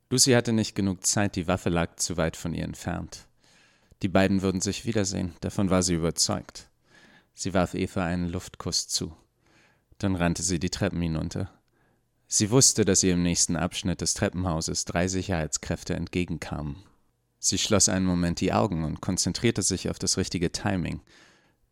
Lucy 0.09 0.33
hatte 0.33 0.53
nicht 0.53 0.75
genug 0.75 1.05
Zeit, 1.05 1.35
die 1.35 1.47
Waffe 1.47 1.69
lag 1.69 1.95
zu 1.95 2.17
weit 2.17 2.35
von 2.35 2.53
ihr 2.53 2.65
entfernt. 2.65 3.27
Die 4.01 4.09
beiden 4.09 4.41
würden 4.41 4.61
sich 4.61 4.85
wiedersehen, 4.85 5.33
davon 5.41 5.69
war 5.69 5.83
sie 5.83 5.93
überzeugt. 5.93 6.69
Sie 7.33 7.53
warf 7.53 7.73
Eva 7.73 8.05
einen 8.05 8.27
Luftkuss 8.29 8.87
zu. 8.87 9.15
Dann 9.99 10.15
rannte 10.15 10.43
sie 10.43 10.59
die 10.59 10.69
Treppen 10.69 11.01
hinunter. 11.01 11.51
Sie 12.27 12.49
wusste, 12.49 12.85
dass 12.85 13.03
ihr 13.03 13.13
im 13.13 13.23
nächsten 13.23 13.55
Abschnitt 13.55 14.01
des 14.01 14.13
Treppenhauses 14.13 14.85
drei 14.85 15.07
Sicherheitskräfte 15.07 15.93
entgegenkamen. 15.95 16.77
Sie 17.39 17.57
schloss 17.57 17.89
einen 17.89 18.05
Moment 18.05 18.39
die 18.39 18.53
Augen 18.53 18.83
und 18.83 19.01
konzentrierte 19.01 19.63
sich 19.63 19.89
auf 19.89 19.99
das 19.99 20.17
richtige 20.17 20.51
Timing. 20.51 21.01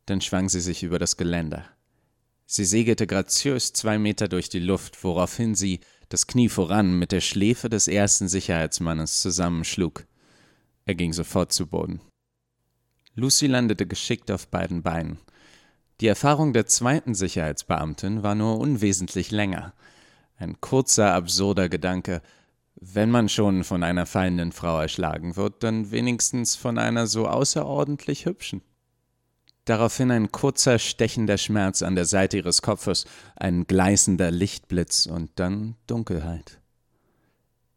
Dann 0.10 0.22
schwang 0.22 0.50
sie 0.50 0.60
sich 0.60 0.82
über 0.82 0.98
das 0.98 1.18
Geländer. 1.18 1.66
Sie 2.48 2.66
segelte 2.66 3.06
graziös 3.06 3.74
zwei 3.74 4.00
Meter 4.00 4.28
durch 4.28 4.50
die 4.50 4.60
Luft, 4.60 5.04
woraufhin 5.04 5.54
sie, 5.54 5.82
das 6.10 6.26
Knie 6.26 6.50
voran, 6.50 6.98
mit 6.98 7.12
der 7.12 7.22
Schläfe 7.22 7.70
des 7.70 7.88
ersten 7.88 8.28
Sicherheitsmannes 8.28 9.22
zusammenschlug. 9.22 10.08
Er 10.86 10.96
ging 10.96 11.14
sofort 11.14 11.52
zu 11.52 11.68
Boden. 11.68 12.02
Lucy 13.14 13.46
landete 13.46 13.86
geschickt 13.86 14.32
auf 14.32 14.48
beiden 14.48 14.82
Beinen. 14.82 15.20
Die 16.02 16.08
Erfahrung 16.08 16.54
der 16.54 16.66
zweiten 16.66 17.14
Sicherheitsbeamtin 17.14 18.24
war 18.24 18.34
nur 18.34 18.58
unwesentlich 18.58 19.30
länger. 19.30 19.74
Ein 20.38 20.60
kurzer, 20.60 21.14
absurder 21.14 21.70
Gedanke. 21.70 22.24
Wenn 22.74 23.12
man 23.12 23.30
schon 23.30 23.64
von 23.64 23.84
einer 23.84 24.08
fallenden 24.08 24.54
Frau 24.54 24.82
erschlagen 24.82 25.36
wird, 25.36 25.62
dann 25.62 25.92
wenigstens 25.92 26.56
von 26.56 26.80
einer 26.80 27.06
so 27.06 27.28
außerordentlich 27.28 28.26
hübschen. 28.26 28.64
Daraufhin 29.70 30.10
ein 30.10 30.32
kurzer, 30.32 30.80
stechender 30.80 31.38
Schmerz 31.38 31.84
an 31.84 31.94
der 31.94 32.06
Seite 32.06 32.38
ihres 32.38 32.64
Kopfes, 32.64 33.06
ein 33.36 33.68
gleißender 33.68 34.32
Lichtblitz 34.32 35.06
und 35.06 35.30
dann 35.36 35.76
Dunkelheit. 35.86 36.60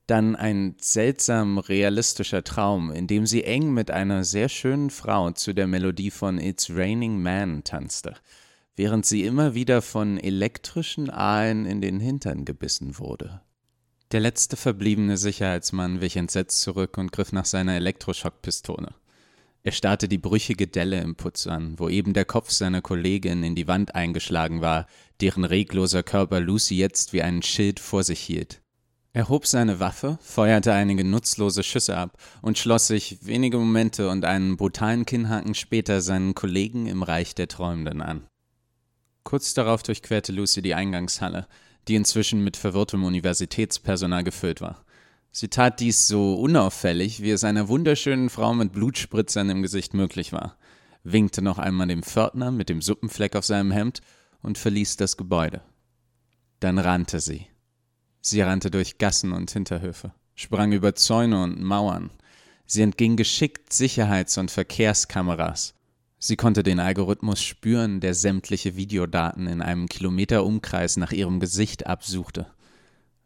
Dann 0.07 0.35
ein 0.35 0.75
seltsam 0.79 1.59
realistischer 1.59 2.45
Traum, 2.45 2.91
in 2.93 3.09
dem 3.09 3.27
sie 3.27 3.45
eng 3.45 3.75
mit 3.75 3.91
einer 3.91 4.25
sehr 4.25 4.49
schönen 4.49 4.89
Frau 4.89 5.33
zu 5.33 5.53
der 5.53 5.67
Melodie 5.67 6.11
von 6.11 6.39
It's 6.39 6.71
Raining 6.71 7.21
Man 7.23 7.63
tanzte, 7.63 8.15
während 8.75 9.05
sie 9.05 9.25
immer 9.25 9.53
wieder 9.53 9.83
von 9.83 10.17
elektrischen 10.17 11.11
Aalen 11.11 11.67
in 11.67 11.83
den 11.83 12.01
Hintern 12.01 12.47
gebissen 12.47 12.99
wurde. 12.99 13.43
Der 14.13 14.21
letzte 14.21 14.57
verbliebene 14.57 15.19
Sicherheitsmann 15.19 16.01
wich 16.01 16.17
entsetzt 16.17 16.63
zurück 16.63 16.97
und 16.97 17.13
griff 17.13 17.33
nach 17.33 17.45
seiner 17.45 17.75
Elektroschockpistole. 17.75 18.95
Er 19.65 19.73
starrte 19.73 20.09
die 20.09 20.19
brüchige 20.19 20.67
Delle 20.67 21.01
im 21.01 21.15
Putz 21.15 21.47
an, 21.47 21.79
wo 21.79 21.89
eben 21.89 22.15
der 22.15 22.25
Kopf 22.25 22.51
seiner 22.51 22.83
Kollegin 22.83 23.45
in 23.45 23.55
die 23.55 23.69
Wand 23.69 23.95
eingeschlagen 23.95 24.61
war, 24.61 24.87
deren 25.21 25.45
regloser 25.45 26.03
Körper 26.03 26.41
Lucy 26.41 26.77
jetzt 26.77 27.13
wie 27.13 27.23
einen 27.23 27.43
Schild 27.43 27.79
vor 27.79 28.03
sich 28.03 28.21
hielt. 28.21 28.61
Er 29.13 29.29
hob 29.29 29.47
seine 29.47 29.79
Waffe, 29.79 30.19
feuerte 30.21 30.73
einige 30.73 31.05
nutzlose 31.05 31.63
Schüsse 31.63 31.97
ab 31.97 32.17
und 32.41 32.59
schloss 32.59 32.89
sich 32.89 33.25
wenige 33.25 33.59
Momente 33.59 34.09
und 34.09 34.25
einen 34.25 34.57
brutalen 34.57 35.07
Kinnhaken 35.07 35.55
später 35.55 36.01
seinen 36.01 36.35
Kollegen 36.35 36.87
im 36.87 37.05
Reich 37.05 37.35
der 37.35 37.47
Träumenden 37.47 38.01
an. 38.01 38.27
Kurz 39.23 39.55
darauf 39.55 39.85
durchquerte 39.85 40.33
Lucy 40.33 40.63
die 40.63 40.75
Eingangshalle, 40.75 41.47
die 41.87 41.95
inzwischen 41.95 42.43
mit 42.43 42.57
verwirrtem 42.57 43.05
Universitätspersonal 43.05 44.25
gefüllt 44.25 44.61
war. 44.61 44.85
Sie 45.35 45.49
tat 45.49 45.81
dies 45.81 46.07
so 46.07 46.35
unauffällig, 46.35 47.23
wie 47.23 47.31
es 47.31 47.43
einer 47.43 47.69
wunderschönen 47.69 48.29
Frau 48.29 48.53
mit 48.53 48.73
Blutspritzern 48.73 49.49
im 49.49 49.63
Gesicht 49.63 49.95
möglich 49.95 50.35
war, 50.35 50.59
winkte 51.05 51.41
noch 51.41 51.59
einmal 51.59 51.87
dem 51.87 52.03
Pförtner 52.03 52.51
mit 52.51 52.69
dem 52.69 52.83
Suppenfleck 52.83 53.35
auf 53.35 53.47
seinem 53.47 53.73
Hemd 53.73 54.03
und 54.43 54.59
verließ 54.59 54.99
das 54.99 55.17
Gebäude. 55.17 55.63
Dann 56.61 56.79
rannte 56.79 57.19
sie. 57.19 57.47
Sie 58.21 58.43
rannte 58.43 58.71
durch 58.71 58.99
Gassen 58.99 59.33
und 59.33 59.51
Hinterhöfe, 59.51 60.13
sprang 60.35 60.73
über 60.73 60.95
Zäune 60.95 61.43
und 61.43 61.63
Mauern. 61.63 62.11
Sie 62.67 62.83
entging 62.83 63.17
geschickt 63.17 63.73
Sicherheits- 63.73 64.37
und 64.37 64.51
Verkehrskameras. 64.51 65.75
Sie 66.19 66.37
konnte 66.37 66.63
den 66.63 66.79
Algorithmus 66.79 67.43
spüren, 67.43 68.01
der 68.01 68.15
sämtliche 68.15 68.77
Videodaten 68.77 69.47
in 69.47 69.63
einem 69.63 69.89
Kilometer 69.89 70.45
Umkreis 70.45 70.99
nach 70.99 71.11
ihrem 71.11 71.41
Gesicht 71.41 71.87
absuchte. 71.87 72.47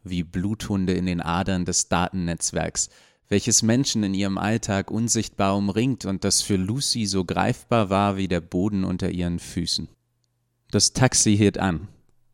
Wie 0.09 0.23
Bluthunde 0.23 0.93
in 0.93 1.07
den 1.07 1.21
Adern 1.21 1.65
des 1.65 1.89
Datennetzwerks, 1.89 2.91
welches 3.29 3.63
Menschen 3.63 4.03
in 4.03 4.15
ihrem 4.15 4.39
Alltag 4.39 4.91
unsichtbar 4.91 5.57
umringt 5.57 6.05
und 6.05 6.25
das 6.25 6.43
für 6.43 6.57
Lucy 6.57 7.07
so 7.07 7.25
greifbar 7.25 7.91
war 7.91 8.17
wie 8.17 8.29
der 8.29 8.41
Boden 8.41 8.85
unter 8.85 9.11
ihren 9.11 9.39
Füßen. 9.39 9.89
Das 10.71 10.93
Taxi 10.93 11.37
hielt 11.37 11.59
an, 11.59 11.89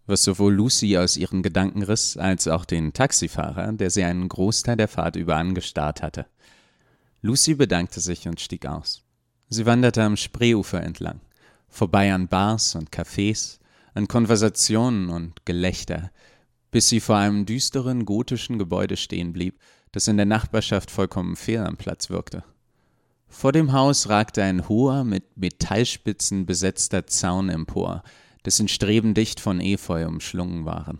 was 0.06 0.24
sowohl 0.24 0.52
Lucy 0.52 0.98
aus 0.98 1.16
ihren 1.16 1.42
Gedanken 1.42 1.82
riss, 1.82 2.16
als 2.16 2.48
auch 2.48 2.64
den 2.64 2.92
Taxifahrer, 2.92 3.72
der 3.72 3.90
sie 3.90 4.04
einen 4.04 4.28
Großteil 4.28 4.76
der 4.76 4.88
Fahrt 4.88 5.16
über 5.16 5.36
angestarrt 5.36 6.02
hatte. 6.02 6.26
Lucy 7.22 7.54
bedankte 7.54 8.00
sich 8.00 8.26
und 8.26 8.40
stieg 8.40 8.66
aus. 8.66 9.02
Sie 9.48 9.64
wanderte 9.64 10.02
am 10.02 10.16
Spreeufer 10.16 10.82
entlang, 10.82 11.20
vorbei 11.68 12.12
an 12.12 12.28
Bars 12.28 12.74
und 12.74 12.90
Cafés, 12.90 13.58
an 13.94 14.08
Konversationen 14.08 15.08
und 15.08 15.44
Gelächter, 15.44 16.10
bis 16.72 16.88
sie 16.88 16.98
vor 16.98 17.16
einem 17.16 17.46
düsteren 17.46 18.04
gotischen 18.04 18.58
Gebäude 18.58 18.96
stehen 18.96 19.32
blieb, 19.32 19.60
das 19.92 20.08
in 20.08 20.16
der 20.16 20.26
Nachbarschaft 20.26 20.90
vollkommen 20.90 21.36
fehl 21.36 21.60
am 21.60 21.76
Platz 21.76 22.10
wirkte. 22.10 22.42
Vor 23.28 23.52
dem 23.52 23.72
Haus 23.72 24.08
ragte 24.08 24.42
ein 24.42 24.68
hoher, 24.68 25.04
mit 25.04 25.36
Metallspitzen 25.36 26.46
besetzter 26.46 27.06
Zaun 27.06 27.48
empor, 27.48 28.02
dessen 28.44 28.68
Streben 28.68 29.14
dicht 29.14 29.38
von 29.38 29.60
Efeu 29.60 30.06
umschlungen 30.08 30.64
waren. 30.64 30.98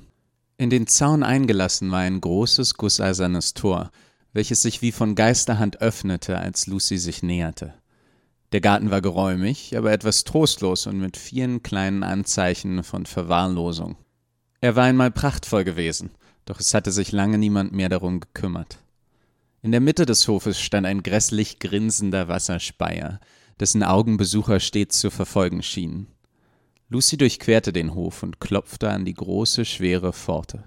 In 0.59 0.71
den 0.71 0.87
Zaun 0.87 1.23
eingelassen 1.23 1.91
war 1.91 2.01
ein 2.01 2.21
großes, 2.21 2.75
gusseisernes 2.75 3.55
Tor, 3.55 3.91
welches 4.33 4.63
sich 4.63 4.83
wie 4.83 4.93
von 4.93 5.15
Geisterhand 5.15 5.81
öffnete, 5.81 6.39
als 6.39 6.67
Lucy 6.67 6.99
sich 6.99 7.23
näherte. 7.23 7.75
Der 8.53 8.61
Garten 8.61 8.91
war 8.91 9.01
geräumig, 9.01 9.77
aber 9.77 9.93
etwas 9.93 10.25
trostlos 10.25 10.87
und 10.87 10.99
mit 11.01 11.17
vielen 11.17 11.63
kleinen 11.63 12.03
Anzeichen 12.03 12.83
von 12.83 13.07
Verwahrlosung. 13.07 13.97
Er 14.63 14.77
war 14.77 14.85
einmal 14.85 15.11
prachtvoll 15.11 15.65
gewesen, 15.65 16.11
doch 16.45 16.61
es 16.61 16.73
hatte 16.73 16.93
sich 16.93 17.11
lange 17.11 17.37
niemand 17.37 17.73
mehr 17.73 17.89
darum 17.89 18.21
gekümmert. 18.21 18.79
In 19.61 19.73
der 19.73 19.81
Mitte 19.81 20.07
des 20.07 20.29
Hofes 20.29 20.61
stand 20.61 20.87
ein 20.87 21.03
grässlich 21.03 21.59
grinsender 21.59 22.29
Wasserspeier, 22.29 23.19
dessen 23.59 23.83
Augen 23.83 24.19
Besucher 24.19 24.61
stets 24.61 25.01
zu 25.01 25.11
verfolgen 25.11 25.65
schienen. 25.65 26.07
Lucy 26.89 27.17
durchquerte 27.17 27.73
den 27.73 27.95
Hof 27.95 28.23
und 28.23 28.39
klopfte 28.39 28.89
an 28.89 29.05
die 29.05 29.15
große, 29.15 29.65
schwere 29.65 30.13
Pforte. 30.13 30.63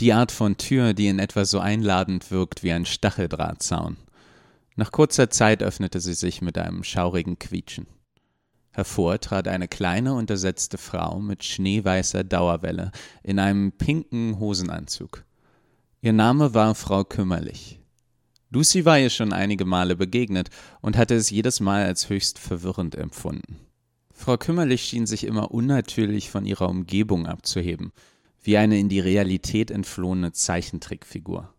Die 0.00 0.12
Art 0.12 0.32
von 0.32 0.56
Tür, 0.56 0.92
die 0.92 1.06
in 1.06 1.20
etwa 1.20 1.44
so 1.44 1.60
einladend 1.60 2.32
wirkt 2.32 2.64
wie 2.64 2.72
ein 2.72 2.86
Stacheldrahtzaun. 2.86 3.98
Nach 4.74 4.90
kurzer 4.90 5.30
Zeit 5.30 5.62
öffnete 5.62 6.00
sie 6.00 6.14
sich 6.14 6.42
mit 6.42 6.58
einem 6.58 6.82
schaurigen 6.82 7.38
Quietschen. 7.38 7.86
Hervor 8.78 9.18
trat 9.18 9.48
eine 9.48 9.66
kleine, 9.66 10.14
untersetzte 10.14 10.78
Frau 10.78 11.18
mit 11.18 11.42
schneeweißer 11.42 12.22
Dauerwelle 12.22 12.92
in 13.24 13.40
einem 13.40 13.72
pinken 13.72 14.38
Hosenanzug. 14.38 15.24
Ihr 16.00 16.12
Name 16.12 16.54
war 16.54 16.76
Frau 16.76 17.02
Kümmerlich. 17.02 17.80
Lucy 18.50 18.84
war 18.84 18.96
ihr 18.96 19.10
schon 19.10 19.32
einige 19.32 19.64
Male 19.64 19.96
begegnet 19.96 20.50
und 20.80 20.96
hatte 20.96 21.16
es 21.16 21.28
jedes 21.28 21.58
Mal 21.58 21.86
als 21.86 22.08
höchst 22.08 22.38
verwirrend 22.38 22.94
empfunden. 22.94 23.58
Frau 24.12 24.36
Kümmerlich 24.36 24.84
schien 24.84 25.06
sich 25.06 25.24
immer 25.24 25.50
unnatürlich 25.50 26.30
von 26.30 26.46
ihrer 26.46 26.68
Umgebung 26.68 27.26
abzuheben, 27.26 27.90
wie 28.44 28.58
eine 28.58 28.78
in 28.78 28.88
die 28.88 29.00
Realität 29.00 29.72
entflohene 29.72 30.30
Zeichentrickfigur. 30.30 31.52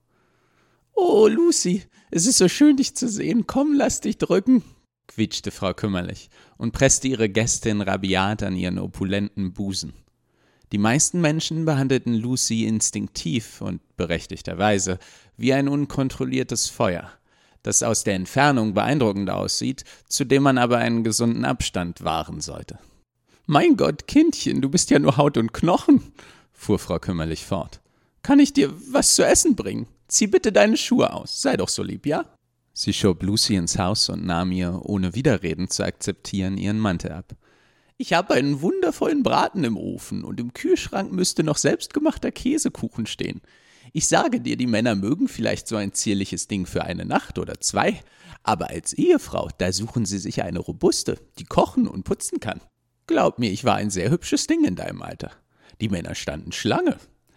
Oh, 0.93 1.27
Lucy, 1.27 1.83
es 2.11 2.25
ist 2.25 2.37
so 2.37 2.47
schön, 2.47 2.77
dich 2.77 2.95
zu 2.95 3.09
sehen. 3.09 3.45
Komm, 3.45 3.73
lass 3.73 3.99
dich 3.99 4.17
drücken, 4.17 4.63
quietschte 5.09 5.51
Frau 5.51 5.73
Kümmerlich 5.73 6.29
und 6.57 6.71
presste 6.71 7.09
ihre 7.09 7.27
Gästin 7.27 7.81
rabiat 7.81 8.43
an 8.43 8.55
ihren 8.55 8.79
opulenten 8.79 9.51
Busen. 9.53 9.93
Die 10.71 10.77
meisten 10.77 11.19
Menschen 11.19 11.65
behandelten 11.65 12.13
Lucy 12.13 12.65
instinktiv 12.65 13.59
und 13.61 13.81
berechtigterweise 13.97 14.99
wie 15.35 15.51
ein 15.51 15.67
unkontrolliertes 15.67 16.67
Feuer, 16.67 17.11
das 17.63 17.81
aus 17.81 18.03
der 18.03 18.13
Entfernung 18.13 18.73
beeindruckend 18.73 19.29
aussieht, 19.29 19.83
zu 20.07 20.25
dem 20.25 20.43
man 20.43 20.57
aber 20.57 20.77
einen 20.77 21.03
gesunden 21.03 21.43
Abstand 21.43 22.03
wahren 22.03 22.39
sollte. 22.39 22.77
Mein 23.47 23.77
Gott, 23.77 24.07
Kindchen, 24.07 24.61
du 24.61 24.69
bist 24.69 24.91
ja 24.91 24.99
nur 24.99 25.17
Haut 25.17 25.37
und 25.37 25.53
Knochen, 25.53 26.13
fuhr 26.53 26.77
Frau 26.77 26.99
Kümmerlich 26.99 27.45
fort. 27.45 27.81
Kann 28.21 28.39
ich 28.39 28.53
dir 28.53 28.71
was 28.91 29.15
zu 29.15 29.25
essen 29.25 29.55
bringen? 29.55 29.87
Zieh 30.07 30.27
bitte 30.27 30.51
deine 30.51 30.77
Schuhe 30.77 31.11
aus, 31.11 31.41
sei 31.41 31.57
doch 31.57 31.69
so 31.69 31.81
lieb, 31.81 32.05
ja? 32.05 32.25
Sie 32.81 32.93
schob 32.93 33.23
Lucy 33.23 33.55
ins 33.55 33.77
Haus 33.77 34.07
und 34.07 34.25
nahm 34.25 34.53
ihr, 34.53 34.79
ohne 34.83 35.13
Widerreden 35.13 35.69
zu 35.69 35.83
akzeptieren, 35.83 36.57
ihren 36.57 36.79
Mantel 36.79 37.11
ab. 37.11 37.35
Ich 37.97 38.13
habe 38.13 38.35
einen 38.35 38.61
wundervollen 38.61 39.21
Braten 39.21 39.65
im 39.65 39.75
Ofen 39.75 40.23
und 40.23 40.39
im 40.39 40.53
Kühlschrank 40.53 41.11
müsste 41.11 41.43
noch 41.43 41.57
selbstgemachter 41.57 42.31
Käsekuchen 42.31 43.05
stehen. 43.05 43.41
Ich 43.91 44.07
sage 44.07 44.39
dir, 44.39 44.55
die 44.55 44.65
Männer 44.65 44.95
mögen 44.95 45.27
vielleicht 45.27 45.67
so 45.67 45.75
ein 45.75 45.91
zierliches 45.91 46.47
Ding 46.47 46.65
für 46.65 46.85
eine 46.85 47.03
Nacht 47.03 47.37
oder 47.37 47.59
zwei, 47.59 48.01
aber 48.43 48.69
als 48.69 48.93
Ehefrau, 48.93 49.49
da 49.57 49.73
suchen 49.73 50.05
sie 50.05 50.17
sich 50.17 50.41
eine 50.41 50.59
robuste, 50.59 51.19
die 51.37 51.43
kochen 51.43 51.85
und 51.85 52.05
putzen 52.05 52.39
kann. 52.39 52.61
Glaub 53.07 53.39
mir, 53.39 53.51
ich 53.51 53.65
war 53.65 53.75
ein 53.75 53.89
sehr 53.89 54.09
hübsches 54.09 54.47
Ding 54.47 54.63
in 54.63 54.77
deinem 54.77 55.01
Alter. 55.01 55.31
Die 55.81 55.89
Männer 55.89 56.15
standen 56.15 56.53
Schlange, 56.53 56.95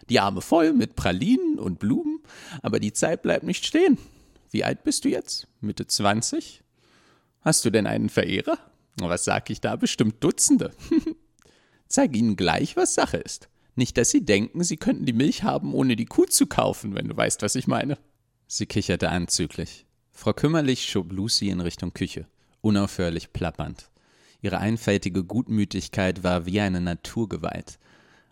die 0.09 0.21
Arme 0.21 0.41
voll 0.41 0.73
mit 0.73 0.95
Pralinen 0.95 1.59
und 1.59 1.81
Blumen, 1.81 2.21
aber 2.63 2.79
die 2.79 2.93
Zeit 2.93 3.23
bleibt 3.23 3.43
nicht 3.43 3.67
stehen. 3.67 3.99
Wie 4.53 4.65
alt 4.65 4.85
bist 4.85 5.07
du 5.07 5.09
jetzt? 5.09 5.49
Mitte 5.63 5.87
20? 5.87 6.63
Hast 7.41 7.65
du 7.65 7.71
denn 7.71 7.87
einen 7.87 8.11
Verehrer? 8.11 8.59
Was 8.97 9.25
sag 9.25 9.49
ich 9.49 9.63
da? 9.63 9.77
Bestimmt 9.77 10.23
Dutzende. 10.23 10.75
Zeig 11.89 12.15
ihnen 12.15 12.37
gleich, 12.37 12.77
was 12.77 12.95
Sache 12.95 13.17
ist. 13.17 13.49
Nicht, 13.77 13.97
dass 13.97 14.11
sie 14.11 14.27
denken, 14.27 14.63
sie 14.63 14.77
könnten 14.77 15.07
die 15.07 15.15
Milch 15.15 15.43
haben, 15.43 15.73
ohne 15.73 15.97
die 15.97 16.05
Kuh 16.05 16.27
zu 16.27 16.47
kaufen, 16.47 16.95
wenn 16.95 17.09
du 17.09 17.17
weißt, 17.17 17.41
was 17.41 17.55
ich 17.55 17.67
meine. 17.67 17.97
Sie 18.47 18.67
kicherte 18.67 19.09
anzüglich. 19.09 19.87
Frau 20.11 20.35
Kümmerlich 20.35 20.87
schob 20.87 21.11
Lucy 21.11 21.49
in 21.49 21.61
Richtung 21.61 21.95
Küche, 21.95 22.27
unaufhörlich 22.61 23.33
plappernd. 23.33 23.91
Ihre 24.43 24.59
einfältige 24.59 25.25
Gutmütigkeit 25.25 26.23
war 26.23 26.45
wie 26.45 26.61
eine 26.61 26.83
Naturgewalt. 26.83 27.79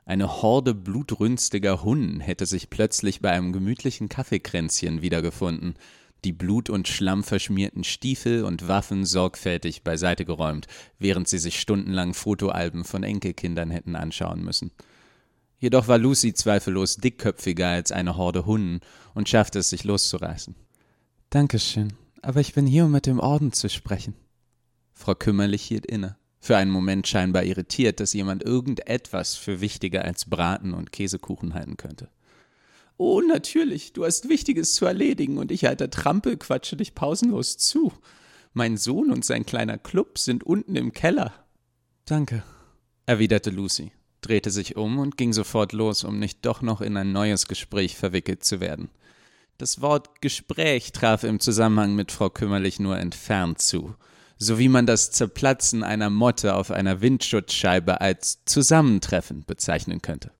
Eine 0.04 0.42
Horde 0.42 0.74
blutrünstiger 0.74 1.82
Hunden 1.82 2.20
hätte 2.20 2.44
sich 2.44 2.68
plötzlich 2.68 3.20
bei 3.20 3.30
einem 3.30 3.54
gemütlichen 3.54 4.10
Kaffeekränzchen 4.10 5.00
wiedergefunden, 5.00 5.76
die 6.24 6.32
blut- 6.32 6.70
und 6.70 6.88
schlammverschmierten 6.88 7.84
Stiefel 7.84 8.44
und 8.44 8.68
Waffen 8.68 9.04
sorgfältig 9.04 9.82
beiseite 9.82 10.24
geräumt, 10.24 10.66
während 10.98 11.28
sie 11.28 11.38
sich 11.38 11.60
stundenlang 11.60 12.14
Fotoalben 12.14 12.84
von 12.84 13.02
Enkelkindern 13.02 13.70
hätten 13.70 13.96
anschauen 13.96 14.42
müssen. 14.42 14.70
Jedoch 15.58 15.88
war 15.88 15.98
Lucy 15.98 16.32
zweifellos 16.32 16.96
dickköpfiger 16.96 17.68
als 17.68 17.92
eine 17.92 18.16
Horde 18.16 18.46
Hunden 18.46 18.80
und 19.14 19.28
schaffte 19.28 19.58
es, 19.58 19.70
sich 19.70 19.84
loszureißen. 19.84 20.54
Dankeschön, 21.28 21.92
aber 22.22 22.40
ich 22.40 22.54
bin 22.54 22.66
hier, 22.66 22.86
um 22.86 22.92
mit 22.92 23.06
dem 23.06 23.20
Orden 23.20 23.52
zu 23.52 23.68
sprechen. 23.68 24.14
Frau 24.94 25.14
Kümmerlich 25.14 25.62
hielt 25.62 25.86
inne, 25.86 26.16
für 26.40 26.56
einen 26.56 26.70
Moment 26.70 27.06
scheinbar 27.06 27.44
irritiert, 27.44 28.00
dass 28.00 28.14
jemand 28.14 28.42
irgendetwas 28.42 29.34
für 29.34 29.60
wichtiger 29.60 30.04
als 30.04 30.24
Braten 30.24 30.72
und 30.72 30.92
Käsekuchen 30.92 31.52
halten 31.52 31.76
könnte. 31.76 32.08
Oh, 33.02 33.22
natürlich, 33.22 33.94
du 33.94 34.04
hast 34.04 34.28
Wichtiges 34.28 34.74
zu 34.74 34.84
erledigen 34.84 35.38
und 35.38 35.50
ich, 35.50 35.66
alter 35.66 35.88
Trampel, 35.88 36.36
quatsche 36.36 36.76
dich 36.76 36.94
pausenlos 36.94 37.56
zu. 37.56 37.94
Mein 38.52 38.76
Sohn 38.76 39.10
und 39.10 39.24
sein 39.24 39.46
kleiner 39.46 39.78
Club 39.78 40.18
sind 40.18 40.44
unten 40.44 40.76
im 40.76 40.92
Keller. 40.92 41.32
Danke, 42.04 42.42
erwiderte 43.06 43.48
Lucy, 43.48 43.92
drehte 44.20 44.50
sich 44.50 44.76
um 44.76 44.98
und 44.98 45.16
ging 45.16 45.32
sofort 45.32 45.72
los, 45.72 46.04
um 46.04 46.18
nicht 46.18 46.44
doch 46.44 46.60
noch 46.60 46.82
in 46.82 46.94
ein 46.98 47.10
neues 47.10 47.48
Gespräch 47.48 47.96
verwickelt 47.96 48.44
zu 48.44 48.60
werden. 48.60 48.90
Das 49.56 49.80
Wort 49.80 50.20
Gespräch 50.20 50.92
traf 50.92 51.24
im 51.24 51.40
Zusammenhang 51.40 51.94
mit 51.94 52.12
Frau 52.12 52.28
Kümmerlich 52.28 52.80
nur 52.80 52.98
entfernt 52.98 53.62
zu, 53.62 53.94
so 54.36 54.58
wie 54.58 54.68
man 54.68 54.84
das 54.84 55.10
Zerplatzen 55.10 55.82
einer 55.84 56.10
Motte 56.10 56.54
auf 56.54 56.70
einer 56.70 57.00
Windschutzscheibe 57.00 58.02
als 58.02 58.44
Zusammentreffen 58.44 59.46
bezeichnen 59.46 60.02
könnte. 60.02 60.32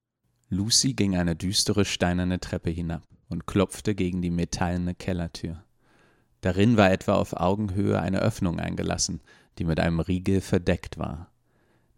Lucy 0.51 0.95
ging 0.95 1.17
eine 1.17 1.37
düstere 1.37 1.85
steinerne 1.85 2.41
Treppe 2.41 2.71
hinab 2.71 3.05
und 3.29 3.47
klopfte 3.47 3.95
gegen 3.95 4.21
die 4.21 4.31
metallene 4.31 4.97
Kellertür. 4.97 5.63
Darin 6.41 6.77
war 6.77 6.91
etwa 6.91 7.15
auf 7.15 7.35
Augenhöhe 7.35 8.01
eine 8.01 8.21
Öffnung 8.21 8.59
eingelassen, 8.59 9.21
die 9.59 9.65
mit 9.65 9.79
einem 9.79 10.01
Riegel 10.01 10.41
verdeckt 10.41 10.99
war. 10.99 11.31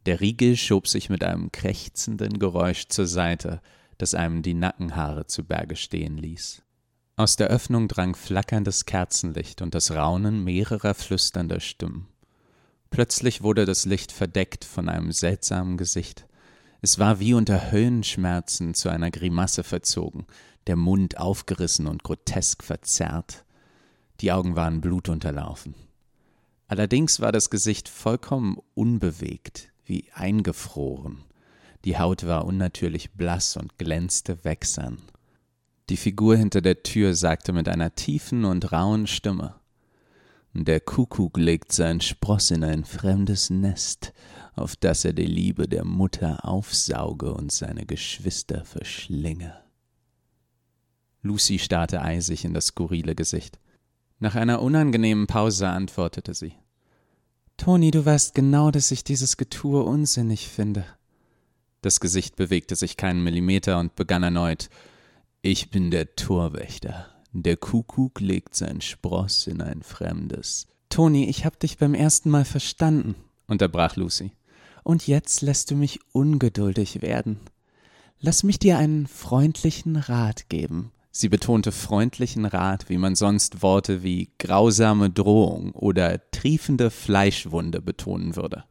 Der 0.05 0.21
Riegel 0.21 0.57
schob 0.57 0.87
sich 0.87 1.09
mit 1.09 1.25
einem 1.25 1.51
krächzenden 1.51 2.39
Geräusch 2.39 2.89
zur 2.89 3.07
Seite, 3.07 3.63
das 3.99 4.15
einem 4.15 4.43
die 4.43 4.55
Nackenhaare 4.55 5.27
zu 5.27 5.45
Berge 5.45 5.77
stehen 5.77 6.19
ließ. 6.19 6.63
Aus 7.17 7.37
der 7.37 7.49
Öffnung 7.49 7.89
drang 7.89 8.15
flackerndes 8.17 8.85
Kerzenlicht 8.85 9.63
und 9.63 9.75
das 9.75 9.93
Raunen 9.93 10.45
mehrerer 10.45 10.95
flüsternder 10.95 11.61
Stimmen. 11.61 12.09
Plötzlich 12.91 13.43
wurde 13.43 13.65
das 13.65 13.87
Licht 13.87 14.13
verdeckt 14.13 14.65
von 14.65 14.89
einem 14.89 15.13
seltsamen 15.13 15.79
Gesicht. 15.79 16.27
Es 16.85 16.99
war 16.99 17.21
wie 17.21 17.33
unter 17.33 17.71
Höllenschmerzen 17.71 18.75
zu 18.75 18.89
einer 18.89 19.13
Grimasse 19.13 19.63
verzogen, 19.63 20.27
der 20.67 20.75
Mund 20.75 21.17
aufgerissen 21.17 21.87
und 21.87 22.03
grotesk 22.03 22.65
verzerrt. 22.65 23.45
Die 24.21 24.33
Augen 24.33 24.57
waren 24.57 24.81
blutunterlaufen. 24.81 25.77
Allerdings 26.67 27.21
war 27.21 27.31
das 27.31 27.51
Gesicht 27.51 27.89
vollkommen 27.89 28.59
unbewegt, 28.75 29.71
wie 29.85 30.07
eingefroren. 30.13 31.25
Die 31.85 31.99
Haut 31.99 32.27
war 32.27 32.45
unnatürlich 32.47 33.13
blass 33.13 33.57
und 33.57 33.79
glänzte 33.79 34.45
wächsern. 34.45 34.99
Die 35.89 35.97
Figur 35.97 36.37
hinter 36.37 36.63
der 36.63 36.83
Tür 36.83 37.15
sagte 37.15 37.53
mit 37.53 37.69
einer 37.69 37.95
tiefen 37.95 38.45
und 38.45 38.73
rauen 38.73 39.07
Stimme 39.07 39.55
Der 40.53 40.81
Kuckuck 40.81 41.37
legt 41.37 41.71
sein 41.71 42.01
Spross 42.01 42.51
in 42.51 42.65
ein 42.65 42.85
fremdes 42.85 43.51
Nest, 43.51 44.13
auf 44.55 44.77
das 44.77 45.05
er 45.05 45.13
die 45.13 45.27
Liebe 45.27 45.69
der 45.69 45.85
Mutter 45.85 46.45
aufsauge 46.45 47.33
und 47.33 47.53
seine 47.53 47.87
Geschwister 47.87 48.65
verschlinge. 48.65 49.55
Lucy 51.23 51.59
starrte 51.59 52.03
eisig 52.03 52.45
in 52.45 52.53
das 52.53 52.67
skurrile 52.67 53.15
Gesicht. 53.15 53.59
Nach 54.19 54.35
einer 54.35 54.63
unangenehmen 54.63 55.27
Pause 55.27 55.69
antwortete 55.69 56.35
sie 56.35 56.55
Toni, 57.57 57.91
du 57.91 58.05
weißt 58.05 58.35
genau, 58.35 58.71
dass 58.71 58.91
ich 58.91 59.05
dieses 59.05 59.37
Getue 59.37 59.83
unsinnig 59.83 60.49
finde. 60.49 60.85
Das 61.81 62.01
Gesicht 62.01 62.37
bewegte 62.37 62.77
sich 62.77 62.97
keinen 62.97 63.23
Millimeter 63.23 63.79
und 63.79 63.95
begann 63.97 64.23
erneut. 64.23 64.69
Ich 65.43 65.71
bin 65.71 65.91
der 65.91 66.15
Torwächter. 66.17 67.09
Der 67.33 67.57
Kuckuck 67.57 68.21
legt 68.21 68.55
sein 68.55 68.81
Spross 68.81 69.47
in 69.47 69.61
ein 69.61 69.83
fremdes. 69.83 70.67
Toni, 70.89 71.29
ich 71.29 71.45
hab 71.45 71.59
dich 71.59 71.79
beim 71.79 71.95
ersten 71.95 72.31
Mal 72.31 72.45
verstanden, 72.45 73.15
unterbrach 73.47 73.97
Lucy. 73.97 74.33
Und 74.83 75.07
jetzt 75.07 75.43
lässt 75.43 75.71
du 75.71 75.77
mich 75.77 76.01
ungeduldig 76.13 77.03
werden. 77.03 77.39
Lass 78.21 78.43
mich 78.43 78.59
dir 78.59 78.79
einen 78.79 79.07
freundlichen 79.07 79.97
Rat 79.97 80.49
geben. 80.49 80.93
Sie 81.11 81.29
betonte 81.29 81.73
freundlichen 81.73 82.47
Rat, 82.47 82.89
wie 82.89 82.97
man 82.97 83.15
sonst 83.15 83.63
Worte 83.63 84.03
wie 84.03 84.31
grausame 84.39 85.11
Drohung 85.11 85.73
oder 85.73 86.31
triefende 86.31 86.91
Fleischwunde 86.91 87.83
betonen 87.83 88.35
würde. 88.35 88.65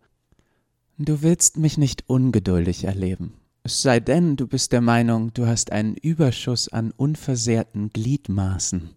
Du 0.98 1.22
willst 1.22 1.58
mich 1.58 1.78
nicht 1.78 2.04
ungeduldig 2.08 2.86
erleben. 2.86 3.34
Es 3.64 3.84
sei 3.84 4.00
denn, 4.00 4.38
du 4.38 4.48
bist 4.48 4.72
der 4.72 4.82
Meinung, 4.82 5.34
du 5.34 5.46
hast 5.46 5.72
einen 5.72 5.96
Überschuss 5.96 6.68
an 6.68 6.92
unversehrten 6.92 7.90
Gliedmaßen. 7.90 8.90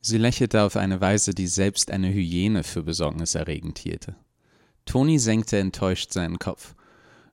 Sie 0.00 0.16
lächelte 0.16 0.62
auf 0.62 0.76
eine 0.76 1.00
Weise, 1.00 1.34
die 1.34 1.46
selbst 1.46 1.90
eine 1.90 2.08
Hyäne 2.08 2.62
für 2.64 2.82
besorgniserregend 2.82 3.78
hielte. 3.78 4.16
Toni 4.88 5.18
senkte 5.18 5.58
enttäuscht 5.58 6.14
seinen 6.14 6.38
Kopf. 6.38 6.74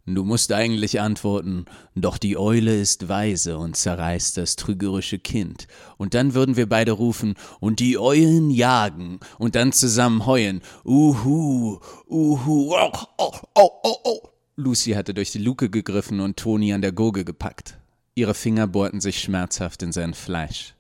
Du 0.06 0.26
musst 0.26 0.52
eigentlich 0.52 1.00
antworten, 1.00 1.66
doch 1.96 2.18
die 2.18 2.38
Eule 2.38 2.80
ist 2.80 3.08
weise 3.08 3.58
und 3.58 3.78
zerreißt 3.78 4.36
das 4.36 4.58
trügerische 4.58 5.20
Kind. 5.20 5.68
Und 5.96 6.14
dann 6.14 6.34
würden 6.34 6.58
wir 6.58 6.68
beide 6.68 6.92
rufen, 6.92 7.36
und 7.62 7.80
die 7.80 7.98
Eulen 7.98 8.52
jagen, 8.52 9.22
und 9.40 9.56
dann 9.56 9.72
zusammen 9.72 10.26
heuen, 10.26 10.62
uhu, 10.84 11.80
uhu, 12.10 12.76
oh, 12.76 12.92
oh, 13.18 13.32
oh, 13.56 13.70
oh, 13.84 13.96
oh. 14.04 14.22
Lucy 14.58 14.92
hatte 14.92 15.14
durch 15.14 15.32
die 15.32 15.40
Luke 15.40 15.70
gegriffen 15.70 16.20
und 16.20 16.36
Toni 16.36 16.74
an 16.74 16.82
der 16.82 16.92
Gurgel 16.92 17.24
gepackt. 17.24 17.78
Ihre 18.16 18.34
Finger 18.34 18.68
bohrten 18.68 19.00
sich 19.00 19.22
schmerzhaft 19.22 19.82
in 19.82 19.94
sein 19.94 20.14
Fleisch. 20.14 20.76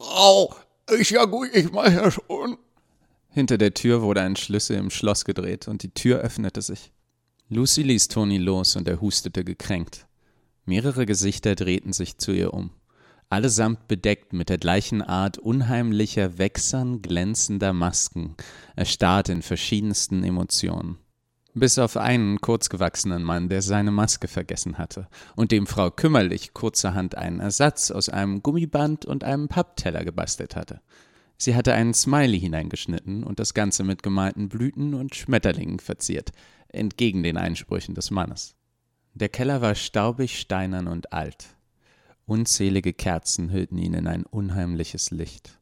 Au, 0.00 0.52
ich 0.98 1.10
ja 1.10 1.26
gut, 1.26 1.48
ich 1.54 1.70
mach 1.70 1.92
ja 1.92 2.10
schon. 2.10 2.58
Hinter 3.30 3.58
der 3.58 3.74
Tür 3.74 4.02
wurde 4.02 4.22
ein 4.22 4.36
Schlüssel 4.36 4.76
im 4.76 4.90
Schloss 4.90 5.24
gedreht 5.24 5.68
und 5.68 5.82
die 5.82 5.92
Tür 5.92 6.18
öffnete 6.18 6.62
sich. 6.62 6.92
Lucy 7.50 7.82
ließ 7.82 8.08
Toni 8.08 8.38
los 8.38 8.76
und 8.76 8.88
er 8.88 9.00
hustete 9.00 9.44
gekränkt. 9.44 10.06
Mehrere 10.64 11.06
Gesichter 11.06 11.54
drehten 11.54 11.92
sich 11.92 12.18
zu 12.18 12.32
ihr 12.32 12.52
um, 12.52 12.70
allesamt 13.30 13.88
bedeckt 13.88 14.32
mit 14.32 14.48
der 14.50 14.58
gleichen 14.58 15.00
Art 15.00 15.38
unheimlicher, 15.38 16.36
wächsern, 16.38 17.00
glänzender 17.00 17.72
Masken, 17.72 18.34
erstarrt 18.76 19.30
in 19.30 19.42
verschiedensten 19.42 20.24
Emotionen. 20.24 20.98
Bis 21.54 21.78
auf 21.78 21.96
einen 21.96 22.40
kurzgewachsenen 22.40 23.22
Mann, 23.22 23.48
der 23.48 23.62
seine 23.62 23.90
Maske 23.90 24.28
vergessen 24.28 24.78
hatte 24.78 25.08
und 25.34 25.50
dem 25.50 25.66
Frau 25.66 25.90
kümmerlich 25.90 26.52
kurzerhand 26.52 27.16
einen 27.16 27.40
Ersatz 27.40 27.90
aus 27.90 28.08
einem 28.08 28.42
Gummiband 28.42 29.06
und 29.06 29.24
einem 29.24 29.48
Pappteller 29.48 30.04
gebastelt 30.04 30.54
hatte. 30.54 30.80
Sie 31.40 31.54
hatte 31.54 31.72
einen 31.72 31.94
Smiley 31.94 32.40
hineingeschnitten 32.40 33.22
und 33.22 33.38
das 33.38 33.54
Ganze 33.54 33.84
mit 33.84 34.02
gemalten 34.02 34.48
Blüten 34.48 34.94
und 34.94 35.14
Schmetterlingen 35.14 35.78
verziert, 35.78 36.32
entgegen 36.68 37.22
den 37.22 37.36
Einsprüchen 37.36 37.94
des 37.94 38.10
Mannes. 38.10 38.56
Der 39.14 39.28
Keller 39.28 39.60
war 39.60 39.76
staubig, 39.76 40.38
steinern 40.38 40.88
und 40.88 41.12
alt. 41.12 41.56
Unzählige 42.26 42.92
Kerzen 42.92 43.52
hüllten 43.52 43.78
ihn 43.78 43.94
in 43.94 44.06
ein 44.08 44.26
unheimliches 44.26 45.12
Licht. 45.12 45.58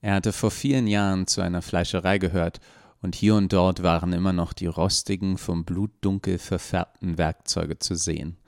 Er 0.00 0.14
hatte 0.14 0.32
vor 0.32 0.52
vielen 0.52 0.86
Jahren 0.86 1.26
zu 1.26 1.40
einer 1.40 1.62
Fleischerei 1.62 2.18
gehört, 2.18 2.60
und 3.02 3.14
hier 3.14 3.34
und 3.34 3.52
dort 3.52 3.82
waren 3.82 4.12
immer 4.12 4.32
noch 4.32 4.52
die 4.52 4.66
rostigen, 4.66 5.38
vom 5.38 5.64
Blut 5.64 5.90
dunkel 6.00 6.38
verfärbten 6.38 7.18
Werkzeuge 7.18 7.78
zu 7.78 7.94
sehen. 7.94 8.38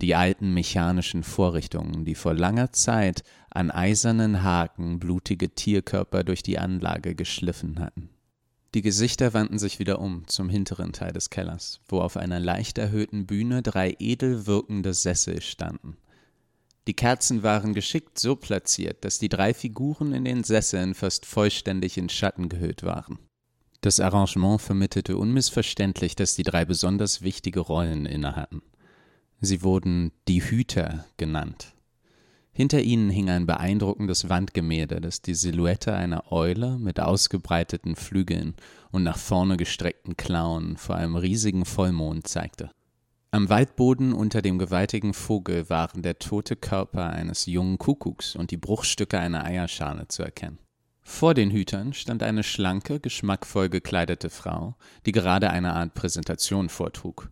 Die 0.00 0.16
alten 0.16 0.52
mechanischen 0.52 1.22
Vorrichtungen, 1.22 2.04
die 2.04 2.16
vor 2.16 2.34
langer 2.34 2.72
Zeit 2.72 3.22
an 3.50 3.70
eisernen 3.70 4.42
Haken 4.42 4.98
blutige 4.98 5.54
Tierkörper 5.54 6.24
durch 6.24 6.42
die 6.42 6.58
Anlage 6.58 7.14
geschliffen 7.14 7.78
hatten. 7.78 8.10
Die 8.74 8.82
Gesichter 8.82 9.34
wandten 9.34 9.60
sich 9.60 9.78
wieder 9.78 10.00
um 10.00 10.26
zum 10.26 10.48
hinteren 10.48 10.92
Teil 10.92 11.12
des 11.12 11.30
Kellers, 11.30 11.80
wo 11.86 12.00
auf 12.00 12.16
einer 12.16 12.40
leicht 12.40 12.76
erhöhten 12.76 13.26
Bühne 13.26 13.62
drei 13.62 13.94
edel 14.00 14.46
wirkende 14.46 14.94
Sessel 14.94 15.40
standen. 15.40 15.96
Die 16.88 16.94
Kerzen 16.94 17.44
waren 17.44 17.72
geschickt 17.72 18.18
so 18.18 18.34
platziert, 18.34 19.04
dass 19.04 19.20
die 19.20 19.28
drei 19.28 19.54
Figuren 19.54 20.12
in 20.12 20.24
den 20.24 20.42
Sesseln 20.42 20.94
fast 20.94 21.24
vollständig 21.24 21.96
in 21.96 22.08
Schatten 22.08 22.48
gehüllt 22.48 22.82
waren. 22.82 23.20
Das 23.80 24.00
Arrangement 24.00 24.60
vermittelte 24.60 25.16
unmissverständlich, 25.16 26.16
dass 26.16 26.34
die 26.34 26.42
drei 26.42 26.64
besonders 26.64 27.22
wichtige 27.22 27.60
Rollen 27.60 28.06
innehatten. 28.06 28.60
Sie 29.44 29.62
wurden 29.62 30.12
die 30.26 30.42
Hüter 30.42 31.04
genannt. 31.16 31.74
Hinter 32.52 32.80
ihnen 32.80 33.10
hing 33.10 33.28
ein 33.28 33.46
beeindruckendes 33.46 34.28
Wandgemälde, 34.28 35.00
das 35.00 35.20
die 35.20 35.34
Silhouette 35.34 35.92
einer 35.92 36.30
Eule 36.32 36.78
mit 36.78 37.00
ausgebreiteten 37.00 37.96
Flügeln 37.96 38.54
und 38.92 39.02
nach 39.02 39.18
vorne 39.18 39.56
gestreckten 39.56 40.16
Klauen 40.16 40.76
vor 40.76 40.94
einem 40.94 41.16
riesigen 41.16 41.64
Vollmond 41.64 42.28
zeigte. 42.28 42.70
Am 43.32 43.48
Waldboden 43.48 44.12
unter 44.12 44.40
dem 44.40 44.58
gewaltigen 44.58 45.12
Vogel 45.12 45.68
waren 45.68 46.02
der 46.02 46.20
tote 46.20 46.54
Körper 46.54 47.10
eines 47.10 47.46
jungen 47.46 47.78
Kuckucks 47.78 48.36
und 48.36 48.52
die 48.52 48.56
Bruchstücke 48.56 49.18
einer 49.18 49.44
Eierschale 49.44 50.06
zu 50.06 50.22
erkennen. 50.22 50.58
Vor 51.02 51.34
den 51.34 51.50
Hütern 51.50 51.92
stand 51.92 52.22
eine 52.22 52.44
schlanke, 52.44 53.00
geschmackvoll 53.00 53.68
gekleidete 53.68 54.30
Frau, 54.30 54.76
die 55.04 55.12
gerade 55.12 55.50
eine 55.50 55.74
Art 55.74 55.94
Präsentation 55.94 56.68
vortrug 56.68 57.30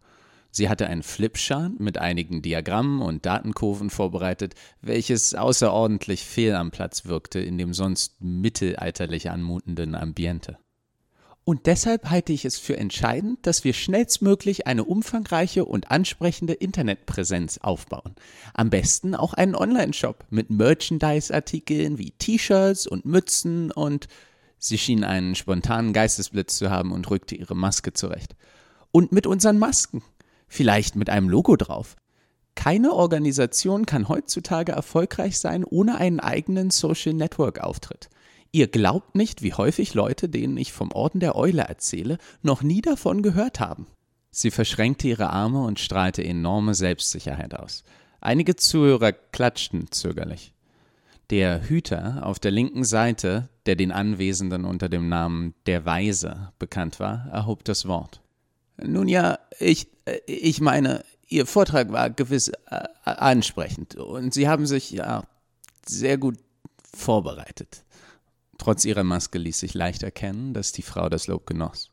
Sie 0.55 0.69
hatte 0.69 0.87
ein 0.87 1.03
Flipchart 1.03 1.81
mit 1.81 1.97
einigen 1.97 2.43
Diagrammen 2.43 3.01
und 3.01 3.25
Datenkurven 3.25 3.89
vorbereitet, 3.89 4.55
welches 4.83 5.35
außerordentlich 5.35 6.25
fehl 6.25 6.55
am 6.55 6.71
Platz 6.71 7.07
wirkte 7.07 7.41
in 7.41 7.57
dem 7.57 7.73
sonst 7.73 8.23
mittelalterlich 8.23 9.31
anmutenden 9.31 9.95
Ambiente. 9.95 10.59
Und 11.45 11.67
deshalb 11.67 12.11
halte 12.11 12.35
ich 12.35 12.45
es 12.45 12.59
für 12.59 12.77
entscheidend, 12.77 13.47
dass 13.47 13.65
wir 13.65 13.73
schnellstmöglich 13.73 14.67
eine 14.67 14.85
umfangreiche 14.85 15.65
und 15.65 15.91
ansprechende 15.91 16.53
Internetpräsenz 16.53 17.59
aufbauen. 17.59 18.15
Am 18.53 18.69
besten 18.69 19.15
auch 19.15 19.33
einen 19.33 19.57
Online-Shop 19.57 20.27
mit 20.29 20.51
Merchandise-Artikeln 20.51 21.99
wie 21.99 22.13
T-Shirts 22.13 22.87
und 22.87 23.07
Mützen 23.07 23.73
und 23.73 24.07
sie 24.59 24.79
schien 24.79 25.03
einen 25.03 25.35
spontanen 25.35 25.95
Geistesblitz 25.95 26.59
zu 26.59 26.71
haben 26.71 26.93
und 26.93 27.11
rückte 27.11 27.35
ihre 27.35 27.57
Maske 27.57 27.95
zurecht. 27.95 28.37
Und 28.93 29.11
mit 29.11 29.27
unseren 29.27 29.59
Masken 29.59 30.03
vielleicht 30.53 30.97
mit 30.97 31.11
einem 31.11 31.29
Logo 31.29 31.57
drauf. 31.57 31.97
Keine 32.55 32.93
Organisation 32.93 33.87
kann 33.87 34.09
heutzutage 34.09 34.73
erfolgreich 34.73 35.39
sein 35.39 35.65
ohne 35.65 35.97
einen 35.97 36.21
eigenen 36.21 36.71
Social 36.71 37.15
Network 37.15 37.61
Auftritt. 37.61 38.11
Ihr 38.53 38.69
glaubt 38.69 39.15
nicht, 39.15 39.43
wie 39.43 39.55
häufig 39.55 39.95
Leute, 39.95 40.29
denen 40.29 40.59
ich 40.59 40.73
vom 40.73 40.93
Orden 40.93 41.21
der 41.21 41.37
Eule 41.37 41.63
erzähle, 41.63 42.19
noch 42.43 42.63
nie 42.63 42.83
davon 42.83 43.23
gehört 43.23 43.61
haben. 43.61 43.87
Sie 44.31 44.51
verschränkte 44.51 45.09
ihre 45.09 45.31
Arme 45.31 45.63
und 45.65 45.81
strahlte 45.81 46.23
enorme 46.23 46.75
Selbstsicherheit 46.75 47.55
aus. 47.55 47.85
Einige 48.21 48.55
Zuhörer 48.55 49.13
klatschten 49.13 49.91
zögerlich. 49.91 50.53
Der 51.31 51.67
Hüter 51.67 52.27
auf 52.27 52.39
der 52.39 52.51
linken 52.51 52.85
Seite, 52.85 53.49
der 53.65 53.77
den 53.77 53.91
Anwesenden 53.91 54.67
unter 54.67 54.91
dem 54.91 55.09
Namen 55.09 55.55
der 55.65 55.87
Weise 55.87 56.53
bekannt 56.59 57.01
war, 57.01 57.29
erhob 57.33 57.65
das 57.65 57.89
Wort. 57.89 58.22
Nun 58.77 59.09
ja, 59.09 59.39
ich, 59.59 59.89
äh, 60.05 60.19
ich 60.27 60.61
meine, 60.61 61.05
Ihr 61.29 61.47
Vortrag 61.47 61.91
war 61.93 62.11
gewiss 62.11 62.49
äh, 62.49 62.85
ansprechend 63.05 63.95
und 63.97 64.35
Sie 64.35 64.49
haben 64.49 64.67
sich 64.67 64.91
ja 64.91 65.25
sehr 65.87 66.19
gut 66.19 66.39
vorbereitet. 66.95 67.85
Trotz 68.59 68.85
ihrer 68.85 69.03
Maske 69.03 69.39
ließ 69.39 69.59
sich 69.59 69.75
leicht 69.75 70.03
erkennen, 70.03 70.53
dass 70.55 70.73
die 70.73 70.83
Frau 70.83 71.09
das 71.09 71.27
Lob 71.27 71.47
genoss. 71.47 71.91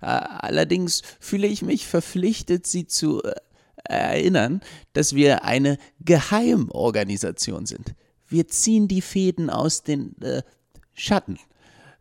Äh, 0.00 0.06
allerdings 0.06 1.02
fühle 1.20 1.46
ich 1.46 1.62
mich 1.62 1.86
verpflichtet, 1.86 2.66
Sie 2.66 2.86
zu 2.86 3.22
äh, 3.22 3.34
erinnern, 3.84 4.62
dass 4.94 5.14
wir 5.14 5.44
eine 5.44 5.78
Geheimorganisation 6.00 7.66
sind. 7.66 7.94
Wir 8.26 8.48
ziehen 8.48 8.88
die 8.88 9.02
Fäden 9.02 9.50
aus 9.50 9.82
den 9.82 10.20
äh, 10.22 10.42
Schatten. 10.94 11.38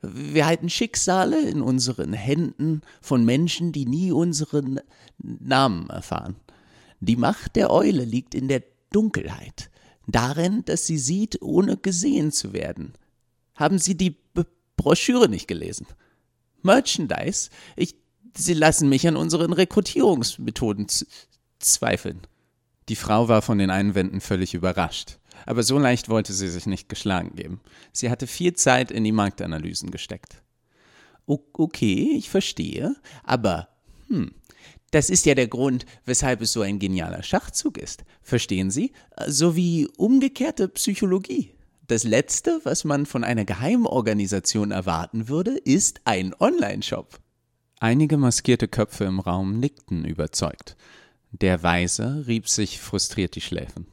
Wir 0.01 0.47
halten 0.47 0.69
Schicksale 0.69 1.47
in 1.47 1.61
unseren 1.61 2.13
Händen 2.13 2.81
von 3.01 3.23
Menschen, 3.23 3.71
die 3.71 3.85
nie 3.85 4.11
unseren 4.11 4.79
Namen 5.19 5.89
erfahren. 5.89 6.35
Die 6.99 7.15
Macht 7.15 7.55
der 7.55 7.71
Eule 7.71 8.03
liegt 8.03 8.33
in 8.33 8.47
der 8.47 8.63
Dunkelheit, 8.91 9.69
darin, 10.07 10.65
dass 10.65 10.87
sie 10.87 10.97
sieht, 10.97 11.41
ohne 11.41 11.77
gesehen 11.77 12.31
zu 12.31 12.53
werden. 12.53 12.93
Haben 13.55 13.77
Sie 13.77 13.95
die 13.95 14.11
B 14.11 14.43
Broschüre 14.75 15.29
nicht 15.29 15.47
gelesen? 15.47 15.85
Merchandise? 16.63 17.49
Ich, 17.75 17.95
Sie 18.35 18.53
lassen 18.53 18.89
mich 18.89 19.07
an 19.07 19.15
unseren 19.15 19.53
Rekrutierungsmethoden 19.53 20.87
zweifeln. 21.59 22.21
Die 22.89 22.95
Frau 22.95 23.27
war 23.27 23.41
von 23.41 23.59
den 23.59 23.69
Einwänden 23.69 24.21
völlig 24.21 24.53
überrascht. 24.53 25.19
Aber 25.45 25.63
so 25.63 25.77
leicht 25.77 26.09
wollte 26.09 26.33
sie 26.33 26.49
sich 26.49 26.65
nicht 26.65 26.89
geschlagen 26.89 27.35
geben. 27.35 27.61
Sie 27.91 28.09
hatte 28.09 28.27
viel 28.27 28.53
Zeit 28.53 28.91
in 28.91 29.03
die 29.03 29.11
Marktanalysen 29.11 29.91
gesteckt. 29.91 30.41
Okay, 31.25 32.13
ich 32.15 32.29
verstehe, 32.29 32.95
aber 33.23 33.69
hm, 34.07 34.31
das 34.91 35.09
ist 35.09 35.25
ja 35.25 35.35
der 35.35 35.47
Grund, 35.47 35.85
weshalb 36.05 36.41
es 36.41 36.51
so 36.51 36.61
ein 36.61 36.77
genialer 36.77 37.23
Schachzug 37.23 37.77
ist. 37.77 38.03
Verstehen 38.21 38.69
Sie? 38.71 38.91
So 39.25 39.55
wie 39.55 39.87
umgekehrte 39.97 40.67
Psychologie. 40.67 41.53
Das 41.87 42.03
Letzte, 42.03 42.59
was 42.63 42.83
man 42.83 43.05
von 43.05 43.23
einer 43.23 43.45
Geheimorganisation 43.45 44.71
erwarten 44.71 45.29
würde, 45.29 45.51
ist 45.57 46.01
ein 46.03 46.33
Online-Shop. 46.39 47.19
Einige 47.79 48.17
maskierte 48.17 48.67
Köpfe 48.67 49.05
im 49.05 49.19
Raum 49.19 49.59
nickten 49.59 50.05
überzeugt. 50.05 50.75
Der 51.31 51.63
Weise 51.63 52.25
rieb 52.27 52.47
sich 52.47 52.79
frustriert 52.79 53.35
die 53.35 53.41
Schläfen. 53.41 53.87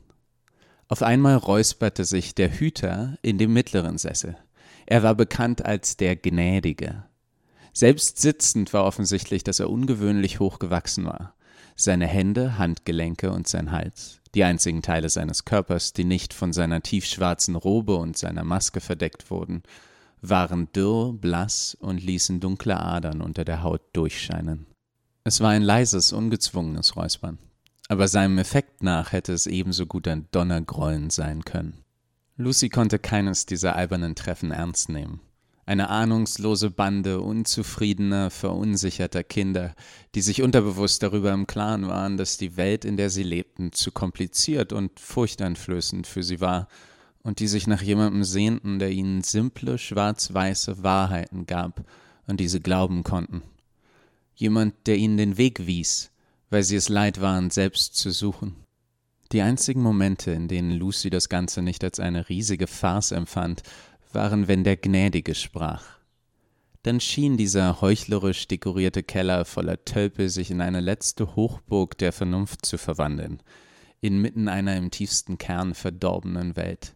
Auf 0.89 1.03
einmal 1.03 1.37
räusperte 1.37 2.07
sich 2.07 2.35
der 2.35 2.51
Hüter 2.51 3.19
in 3.21 3.37
dem 3.37 3.53
mittleren 3.53 3.99
Sessel. 3.99 4.39
Er 4.87 5.03
war 5.03 5.15
bekannt 5.15 5.65
als 5.65 5.99
der 5.99 6.17
Gnädige. 6.17 7.05
Selbst 7.75 8.19
sitzend 8.23 8.73
war 8.73 8.85
offensichtlich, 8.85 9.45
dass 9.45 9.61
er 9.61 9.69
ungewöhnlich 9.69 10.41
hoch 10.41 10.59
gewachsen 10.59 11.05
war. 11.05 11.35
Seine 11.77 12.07
Hände, 12.07 12.57
Handgelenke 12.57 13.31
und 13.31 13.47
sein 13.47 13.71
Hals, 13.71 14.21
die 14.35 14.45
einzigen 14.45 14.81
Teile 14.81 15.11
seines 15.11 15.45
Körpers, 15.45 15.93
die 15.93 16.05
nicht 16.05 16.33
von 16.33 16.55
seiner 16.55 16.83
tiefschwarzen 16.83 17.55
Robe 17.55 17.97
und 17.97 18.17
seiner 18.17 18.43
Maske 18.43 18.81
verdeckt 18.81 19.31
wurden, 19.31 19.63
waren 20.23 20.73
dürr, 20.73 21.13
blass 21.13 21.77
und 21.79 22.03
ließen 22.03 22.41
dunkle 22.41 22.81
Adern 22.81 23.21
unter 23.21 23.45
der 23.45 23.63
Haut 23.63 23.83
durchscheinen. 23.93 24.67
Es 25.23 25.41
war 25.43 25.51
ein 25.51 25.63
leises, 25.63 26.13
ungezwungenes 26.13 26.97
Räuspern 26.97 27.39
aber 27.89 28.07
seinem 28.07 28.39
Effekt 28.39 28.83
nach 28.83 29.13
hätte 29.13 29.33
es 29.33 29.47
ebenso 29.47 29.87
gut 29.87 30.07
ein 30.07 30.29
Donnergrollen 30.31 31.11
sein 31.11 31.45
können. 31.45 31.85
Lucy 32.37 32.69
konnte 32.69 32.99
keines 32.99 33.47
dieser 33.47 33.75
albernen 33.75 34.15
Treffen 34.15 34.53
ernst 34.53 34.91
nehmen. 34.91 35.21
Eine 35.67 35.91
ahnungslose 35.91 36.71
Bande 36.71 37.21
unzufriedener, 37.21 38.31
verunsicherter 38.31 39.23
Kinder, 39.23 39.75
die 40.15 40.23
sich 40.23 40.41
unterbewusst 40.41 41.03
darüber 41.03 41.33
im 41.33 41.47
Klaren 41.47 41.89
waren, 41.89 42.17
dass 42.17 42.39
die 42.39 42.57
Welt, 42.57 42.85
in 42.85 42.97
der 42.97 43.11
sie 43.11 43.23
lebten, 43.23 43.73
zu 43.73 43.91
kompliziert 43.93 44.73
und 44.73 44.99
furchteinflößend 45.01 46.07
für 46.07 46.23
sie 46.23 46.41
war 46.41 46.69
und 47.23 47.41
die 47.41 47.49
sich 47.49 47.67
nach 47.67 47.83
jemandem 47.83 48.25
sehnten, 48.25 48.79
der 48.79 48.91
ihnen 48.91 49.23
simple, 49.23 49.77
schwarz-weiße 49.77 50.83
Wahrheiten 50.83 51.45
gab 51.45 51.85
und 52.27 52.41
diese 52.41 52.61
glauben 52.61 53.03
konnten. 53.03 53.43
Jemand, 54.35 54.75
der 54.87 54.97
ihnen 54.97 55.17
den 55.17 55.37
Weg 55.37 55.67
wies, 55.67 56.11
weil 56.51 56.63
sie 56.63 56.77
es 56.77 56.89
leid 56.89 57.21
waren, 57.21 57.51
selbst 57.51 57.97
zu 57.97 58.11
suchen. 58.11 58.57
Die 59.33 59.43
einzigen 59.43 59.83
Momente, 59.83 60.31
in 60.31 60.49
denen 60.49 60.73
Lucy 60.73 61.11
das 61.11 61.29
Ganze 61.29 61.61
nicht 61.61 61.85
als 61.85 62.01
eine 62.01 62.29
riesige 62.29 62.67
Farce 62.67 63.13
empfand, 63.13 63.63
waren, 64.13 64.49
wenn 64.49 64.65
der 64.65 64.77
Gnädige 64.77 65.35
sprach. 65.35 65.85
Dann 66.83 67.01
schien 67.01 67.37
dieser 67.37 67.83
heuchlerisch 67.83 68.49
dekorierte 68.49 69.03
Keller 69.03 69.45
voller 69.45 69.85
Tölpel 69.85 70.31
sich 70.31 70.51
in 70.51 70.63
eine 70.63 70.81
letzte 70.81 71.37
Hochburg 71.37 71.99
der 71.99 72.13
Vernunft 72.13 72.65
zu 72.65 72.79
verwandeln, 72.79 73.43
inmitten 74.01 74.49
einer 74.49 74.77
im 74.77 74.91
tiefsten 74.91 75.37
Kern 75.37 75.75
verdorbenen 75.75 76.57
Welt. 76.57 76.95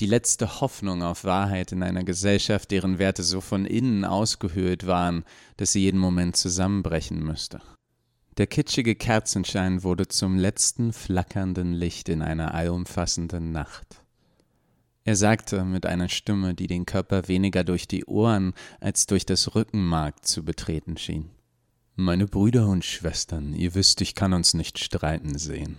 Die 0.00 0.06
letzte 0.06 0.60
Hoffnung 0.60 1.02
auf 1.02 1.24
Wahrheit 1.24 1.70
in 1.70 1.82
einer 1.82 2.02
Gesellschaft, 2.02 2.70
deren 2.70 2.98
Werte 2.98 3.22
so 3.22 3.40
von 3.40 3.66
innen 3.66 4.04
ausgehöhlt 4.04 4.86
waren, 4.86 5.24
dass 5.56 5.72
sie 5.72 5.80
jeden 5.80 6.00
Moment 6.00 6.36
zusammenbrechen 6.36 7.22
müsste. 7.22 7.60
Der 8.38 8.46
kitschige 8.46 8.94
Kerzenschein 8.94 9.82
wurde 9.82 10.06
zum 10.06 10.38
letzten 10.38 10.92
flackernden 10.92 11.72
Licht 11.72 12.08
in 12.08 12.22
einer 12.22 12.54
allumfassenden 12.54 13.50
Nacht. 13.50 14.04
Er 15.02 15.16
sagte 15.16 15.64
mit 15.64 15.86
einer 15.86 16.08
Stimme, 16.08 16.54
die 16.54 16.68
den 16.68 16.86
Körper 16.86 17.26
weniger 17.26 17.64
durch 17.64 17.88
die 17.88 18.04
Ohren 18.04 18.52
als 18.78 19.06
durch 19.06 19.26
das 19.26 19.56
Rückenmark 19.56 20.24
zu 20.24 20.44
betreten 20.44 20.96
schien. 20.96 21.30
Meine 21.96 22.28
Brüder 22.28 22.68
und 22.68 22.84
Schwestern, 22.84 23.54
ihr 23.54 23.74
wisst, 23.74 24.00
ich 24.02 24.14
kann 24.14 24.32
uns 24.32 24.54
nicht 24.54 24.78
streiten 24.78 25.36
sehen. 25.36 25.78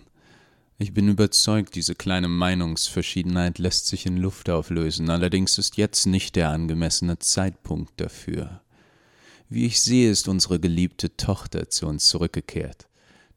Ich 0.78 0.94
bin 0.94 1.08
überzeugt, 1.08 1.76
diese 1.76 1.96
kleine 1.96 2.28
Meinungsverschiedenheit 2.28 3.58
lässt 3.58 3.88
sich 3.88 4.06
in 4.06 4.18
Luft 4.18 4.50
auflösen, 4.50 5.10
allerdings 5.10 5.58
ist 5.58 5.78
jetzt 5.78 6.08
nicht 6.08 6.36
der 6.36 6.50
angemessene 6.50 7.20
Zeitpunkt 7.20 8.02
dafür. 8.02 8.62
Wie 9.52 9.66
ich 9.66 9.82
sehe, 9.82 10.12
ist 10.12 10.28
unsere 10.28 10.60
geliebte 10.60 11.18
Tochter 11.18 11.70
zu 11.70 11.88
uns 11.88 12.08
zurückgekehrt. 12.08 12.88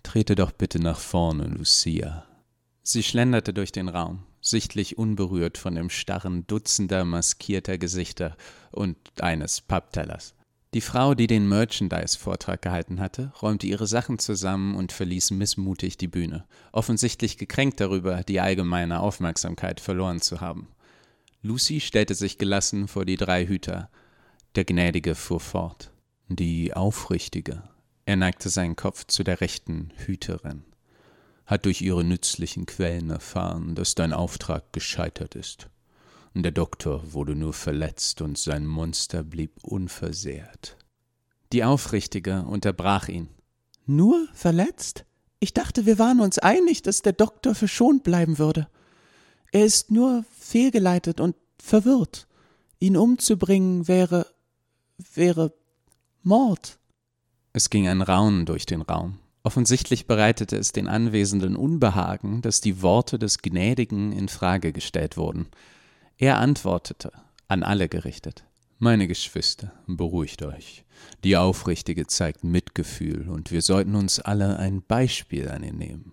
Trete 0.02 0.34
doch 0.34 0.52
bitte 0.52 0.78
nach 0.78 0.98
vorne, 0.98 1.44
Lucia. 1.44 2.26
Sie 2.82 3.02
schlenderte 3.02 3.54
durch 3.54 3.72
den 3.72 3.88
Raum, 3.88 4.24
sichtlich 4.42 4.98
unberührt 4.98 5.56
von 5.56 5.74
dem 5.74 5.88
Starren 5.88 6.46
dutzender 6.46 7.06
maskierter 7.06 7.78
Gesichter 7.78 8.36
und 8.72 8.98
eines 9.22 9.62
Papptellers. 9.62 10.34
Die 10.74 10.82
Frau, 10.82 11.14
die 11.14 11.28
den 11.28 11.48
Merchandise-Vortrag 11.48 12.60
gehalten 12.60 13.00
hatte, 13.00 13.32
räumte 13.40 13.66
ihre 13.66 13.86
Sachen 13.86 14.18
zusammen 14.18 14.74
und 14.74 14.92
verließ 14.92 15.30
missmutig 15.30 15.96
die 15.96 16.08
Bühne, 16.08 16.44
offensichtlich 16.72 17.38
gekränkt 17.38 17.80
darüber, 17.80 18.22
die 18.22 18.40
allgemeine 18.40 19.00
Aufmerksamkeit 19.00 19.80
verloren 19.80 20.20
zu 20.20 20.42
haben. 20.42 20.68
Lucy 21.40 21.80
stellte 21.80 22.14
sich 22.14 22.36
gelassen 22.36 22.86
vor 22.86 23.06
die 23.06 23.16
drei 23.16 23.46
Hüter. 23.46 23.88
Der 24.56 24.64
Gnädige 24.64 25.14
fuhr 25.14 25.40
fort. 25.40 25.91
Die 26.28 26.74
Aufrichtige, 26.74 27.62
er 28.06 28.16
neigte 28.16 28.48
seinen 28.48 28.76
Kopf 28.76 29.06
zu 29.06 29.22
der 29.22 29.40
rechten 29.40 29.92
Hüterin, 29.96 30.64
hat 31.46 31.66
durch 31.66 31.82
ihre 31.82 32.04
nützlichen 32.04 32.66
Quellen 32.66 33.10
erfahren, 33.10 33.74
dass 33.74 33.94
dein 33.94 34.12
Auftrag 34.12 34.72
gescheitert 34.72 35.34
ist. 35.34 35.68
Der 36.34 36.52
Doktor 36.52 37.12
wurde 37.12 37.34
nur 37.34 37.52
verletzt 37.52 38.22
und 38.22 38.38
sein 38.38 38.66
Monster 38.66 39.22
blieb 39.22 39.62
unversehrt. 39.62 40.78
Die 41.52 41.64
Aufrichtige 41.64 42.42
unterbrach 42.42 43.08
ihn. 43.08 43.28
Nur 43.84 44.26
verletzt? 44.32 45.04
Ich 45.40 45.52
dachte, 45.52 45.84
wir 45.84 45.98
waren 45.98 46.20
uns 46.20 46.38
einig, 46.38 46.82
dass 46.82 47.02
der 47.02 47.12
Doktor 47.12 47.54
verschont 47.54 48.04
bleiben 48.04 48.38
würde. 48.38 48.68
Er 49.50 49.66
ist 49.66 49.90
nur 49.90 50.24
fehlgeleitet 50.38 51.20
und 51.20 51.36
verwirrt. 51.58 52.26
Ihn 52.78 52.96
umzubringen 52.96 53.86
wäre 53.86 54.26
wäre 55.14 55.52
Mord. 56.24 56.78
Es 57.52 57.68
ging 57.68 57.88
ein 57.88 58.00
Raunen 58.00 58.46
durch 58.46 58.64
den 58.64 58.82
Raum. 58.82 59.18
Offensichtlich 59.42 60.06
bereitete 60.06 60.56
es 60.56 60.70
den 60.70 60.86
Anwesenden 60.86 61.56
Unbehagen, 61.56 62.42
dass 62.42 62.60
die 62.60 62.80
Worte 62.80 63.18
des 63.18 63.38
Gnädigen 63.38 64.12
in 64.12 64.28
Frage 64.28 64.72
gestellt 64.72 65.16
wurden. 65.16 65.48
Er 66.16 66.38
antwortete, 66.38 67.10
an 67.48 67.64
alle 67.64 67.88
gerichtet. 67.88 68.44
Meine 68.78 69.08
Geschwister, 69.08 69.72
beruhigt 69.88 70.44
euch. 70.44 70.84
Die 71.24 71.36
Aufrichtige 71.36 72.06
zeigt 72.06 72.44
Mitgefühl, 72.44 73.28
und 73.28 73.50
wir 73.50 73.60
sollten 73.60 73.96
uns 73.96 74.20
alle 74.20 74.60
ein 74.60 74.80
Beispiel 74.82 75.48
an 75.48 75.64
ihr 75.64 75.72
nehmen. 75.72 76.12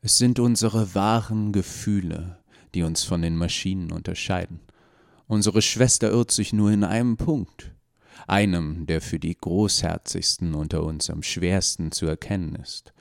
Es 0.00 0.18
sind 0.18 0.40
unsere 0.40 0.96
wahren 0.96 1.52
Gefühle, 1.52 2.38
die 2.74 2.82
uns 2.82 3.04
von 3.04 3.22
den 3.22 3.36
Maschinen 3.36 3.92
unterscheiden. 3.92 4.58
Unsere 5.28 5.62
Schwester 5.62 6.10
irrt 6.10 6.32
sich 6.32 6.52
nur 6.52 6.72
in 6.72 6.82
einem 6.82 7.16
Punkt 7.16 7.75
einem, 8.26 8.86
der 8.86 9.00
für 9.00 9.18
die 9.18 9.36
Großherzigsten 9.36 10.54
unter 10.54 10.82
uns 10.82 11.10
am 11.10 11.22
schwersten 11.22 11.92
zu 11.92 12.06
erkennen 12.06 12.56
ist. 12.56 12.92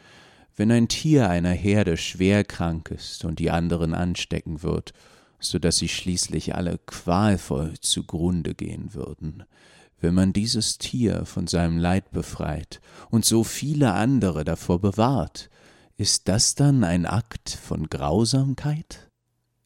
Wenn 0.55 0.71
ein 0.71 0.87
Tier 0.87 1.29
einer 1.29 1.51
Herde 1.51 1.97
schwer 1.97 2.43
krank 2.43 2.91
ist 2.91 3.25
und 3.25 3.39
die 3.39 3.51
anderen 3.51 3.93
anstecken 3.93 4.63
wird, 4.63 4.93
so 5.39 5.59
dass 5.59 5.77
sie 5.77 5.89
schließlich 5.89 6.55
alle 6.55 6.79
qualvoll 6.85 7.73
zugrunde 7.79 8.55
gehen 8.55 8.93
würden, 8.93 9.43
wenn 9.99 10.13
man 10.13 10.33
dieses 10.33 10.77
Tier 10.77 11.25
von 11.25 11.47
seinem 11.47 11.77
Leid 11.77 12.11
befreit 12.11 12.79
und 13.09 13.25
so 13.25 13.43
viele 13.43 13.93
andere 13.93 14.43
davor 14.43 14.79
bewahrt, 14.79 15.49
ist 15.97 16.27
das 16.27 16.55
dann 16.55 16.83
ein 16.83 17.05
Akt 17.05 17.49
von 17.49 17.87
Grausamkeit? 17.89 19.04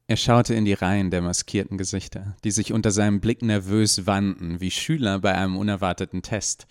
Er 0.09 0.17
schaute 0.17 0.55
in 0.55 0.65
die 0.65 0.73
Reihen 0.73 1.11
der 1.11 1.21
maskierten 1.21 1.77
Gesichter, 1.77 2.35
die 2.43 2.49
sich 2.49 2.73
unter 2.73 2.89
seinem 2.89 3.19
Blick 3.19 3.43
nervös 3.43 4.07
wandten, 4.07 4.59
wie 4.59 4.71
Schüler 4.71 5.19
bei 5.19 5.35
einem 5.35 5.55
unerwarteten 5.55 6.23
Test. 6.23 6.65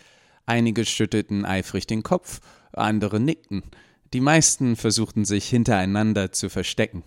Einige 0.44 0.84
schüttelten 0.84 1.44
eifrig 1.44 1.86
den 1.86 2.02
Kopf, 2.02 2.40
andere 2.72 3.20
nickten. 3.20 3.62
Die 4.12 4.20
meisten 4.20 4.74
versuchten 4.74 5.24
sich 5.24 5.48
hintereinander 5.48 6.32
zu 6.32 6.48
verstecken. 6.48 7.04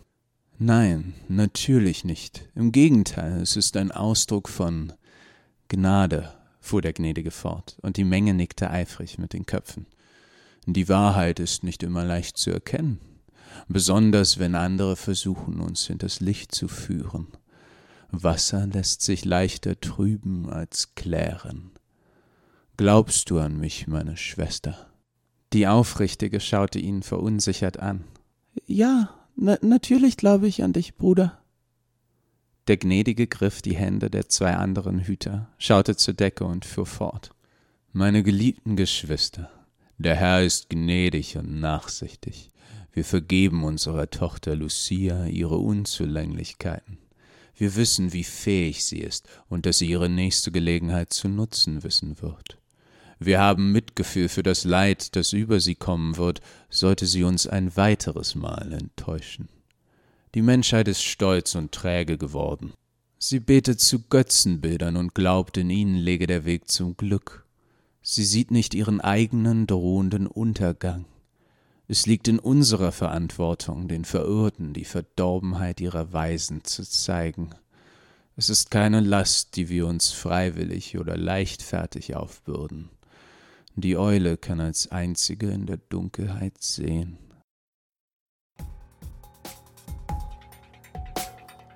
Nein, 0.58 1.16
natürlich 1.28 2.06
nicht. 2.06 2.48
Im 2.56 2.72
Gegenteil, 2.72 3.42
es 3.42 3.58
ist 3.58 3.76
ein 3.76 3.92
Ausdruck 3.92 4.48
von 4.48 4.94
Gnade, 5.68 6.34
fuhr 6.62 6.82
der 6.82 6.94
Gnädige 6.94 7.32
fort, 7.32 7.78
und 7.82 7.98
die 7.98 8.06
Menge 8.06 8.34
nickte 8.34 8.72
eifrig 8.72 9.18
mit 9.18 9.34
den 9.34 9.46
Köpfen. 9.46 9.86
Die 10.66 10.88
Wahrheit 10.88 11.42
ist 11.42 11.66
nicht 11.66 11.84
immer 11.84 12.06
leicht 12.06 12.38
zu 12.38 12.52
erkennen, 12.52 13.02
besonders 13.68 14.40
wenn 14.40 14.56
andere 14.56 14.96
versuchen, 14.96 15.60
uns 15.60 15.88
hinters 15.88 16.20
Licht 16.20 16.54
zu 16.54 16.68
führen. 16.68 17.28
Wasser 18.12 18.68
lässt 18.68 19.02
sich 19.02 19.26
leichter 19.26 19.80
trüben 19.80 20.50
als 20.50 20.96
klären. 20.96 21.72
Glaubst 22.78 23.30
du 23.30 23.40
an 23.40 23.58
mich, 23.58 23.88
meine 23.88 24.18
Schwester? 24.18 24.88
Die 25.54 25.68
Aufrichtige 25.68 26.40
schaute 26.40 26.80
ihn 26.80 27.04
verunsichert 27.04 27.80
an. 27.80 28.06
Ja, 28.66 29.10
na 29.36 29.58
natürlich 29.62 30.18
glaube 30.18 30.48
ich 30.48 30.64
an 30.64 30.74
dich, 30.74 30.96
Bruder. 30.96 31.42
Der 32.68 32.78
Gnädige 32.78 33.28
griff 33.28 33.62
die 33.62 33.76
Hände 33.76 34.10
der 34.10 34.30
zwei 34.30 34.56
anderen 34.56 35.00
Hüter, 35.00 35.50
schaute 35.58 35.96
zur 35.96 36.14
Decke 36.14 36.46
und 36.46 36.64
fuhr 36.64 36.86
fort. 36.86 37.32
Meine 37.92 38.24
geliebten 38.24 38.76
Geschwister, 38.76 39.50
der 39.98 40.16
Herr 40.16 40.44
ist 40.44 40.70
gnädig 40.70 41.38
und 41.38 41.60
nachsichtig. 41.60 42.51
Wir 42.94 43.06
vergeben 43.06 43.64
unserer 43.64 44.10
Tochter 44.10 44.56
Lucia 44.56 45.26
ihre 45.26 45.58
Unzulänglichkeiten. 45.58 46.98
Wir 47.56 47.76
wissen, 47.76 48.12
wie 48.12 48.24
fähig 48.24 48.84
sie 48.86 49.00
ist 49.00 49.28
und 49.48 49.66
dass 49.66 49.78
sie 49.78 49.90
ihre 49.90 50.10
nächste 50.10 50.52
Gelegenheit 50.52 51.14
zu 51.14 51.30
nutzen 51.30 51.84
wissen 51.84 52.22
wird. 52.22 52.58
Wir 53.20 53.40
haben 53.40 53.72
Mitgefühl 53.72 54.30
für 54.30 54.42
das 54.42 54.64
Leid, 54.64 55.16
das 55.16 55.32
über 55.32 55.60
sie 55.60 55.76
kommen 55.76 56.18
wird, 56.18 56.42
sollte 56.70 57.06
sie 57.06 57.24
uns 57.24 57.46
ein 57.46 57.76
weiteres 57.78 58.34
Mal 58.34 58.74
enttäuschen. 58.74 59.48
Die 60.34 60.42
Menschheit 60.42 60.88
ist 60.88 61.04
stolz 61.04 61.54
und 61.56 61.72
träge 61.72 62.18
geworden. 62.18 62.74
Sie 63.20 63.40
betet 63.40 63.80
zu 63.80 64.00
Götzenbildern 64.00 64.98
und 64.98 65.14
glaubt, 65.14 65.58
in 65.58 65.70
ihnen 65.70 65.96
lege 65.96 66.26
der 66.26 66.46
Weg 66.46 66.72
zum 66.72 66.98
Glück. 66.98 67.46
Sie 68.02 68.26
sieht 68.26 68.50
nicht 68.50 68.74
ihren 68.74 69.00
eigenen 69.00 69.68
drohenden 69.68 70.26
Untergang. 70.26 71.06
Es 71.92 72.06
liegt 72.06 72.30
in 72.30 72.40
unserer 72.40 72.94
Verantwortung, 72.94 73.90
den 73.90 74.06
Verirrten 74.06 74.72
die 74.72 74.86
Verdorbenheit 74.86 75.82
ihrer 75.82 76.14
Weisen 76.14 76.64
zu 76.64 76.90
zeigen. 76.90 77.50
Es 78.38 78.50
ist 78.50 78.72
keine 78.72 79.02
Last, 79.02 79.58
die 79.58 79.68
wir 79.68 79.88
uns 79.88 80.10
freiwillig 80.10 80.98
oder 80.98 81.18
leichtfertig 81.18 82.16
aufbürden. 82.16 82.88
Die 83.76 83.98
Eule 83.98 84.38
kann 84.38 84.62
als 84.62 84.90
einzige 84.90 85.52
in 85.52 85.66
der 85.66 85.80
Dunkelheit 85.90 86.64
sehen. 86.64 87.18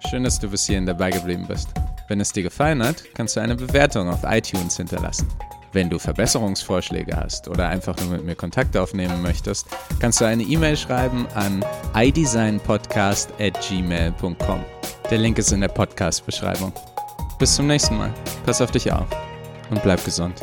Schön, 0.10 0.24
dass 0.24 0.40
du 0.40 0.50
bis 0.50 0.66
hierhin 0.66 0.86
dabei 0.86 1.10
geblieben 1.10 1.46
bist. 1.46 1.68
Wenn 2.08 2.22
es 2.22 2.32
dir 2.32 2.44
gefallen 2.44 2.82
hat, 2.82 3.04
kannst 3.16 3.36
du 3.36 3.42
eine 3.42 3.58
Bewertung 3.58 4.08
auf 4.08 4.24
iTunes 4.24 4.78
hinterlassen. 4.78 5.28
Wenn 5.76 5.90
du 5.90 6.00
Verbesserungsvorschläge 6.00 7.16
hast 7.18 7.50
oder 7.50 7.68
einfach 7.68 7.98
nur 7.98 8.12
mit 8.12 8.24
mir 8.24 8.36
Kontakt 8.36 8.78
aufnehmen 8.78 9.22
möchtest, 9.22 9.68
kannst 10.00 10.22
du 10.22 10.26
eine 10.26 10.44
E-Mail 10.44 10.78
schreiben 10.78 11.28
an 11.36 11.66
idesignpodcast@gmail.com. 11.94 14.66
Der 15.12 15.18
Link 15.18 15.38
ist 15.38 15.52
in 15.52 15.60
der 15.60 15.68
Podcast-Beschreibung. 15.68 16.72
Bis 17.40 17.56
zum 17.56 17.68
nächsten 17.68 17.98
Mal. 17.98 18.14
Pass 18.46 18.62
auf 18.62 18.72
dich 18.72 18.90
auf 18.90 19.08
und 19.70 19.84
bleib 19.84 20.06
gesund. 20.06 20.42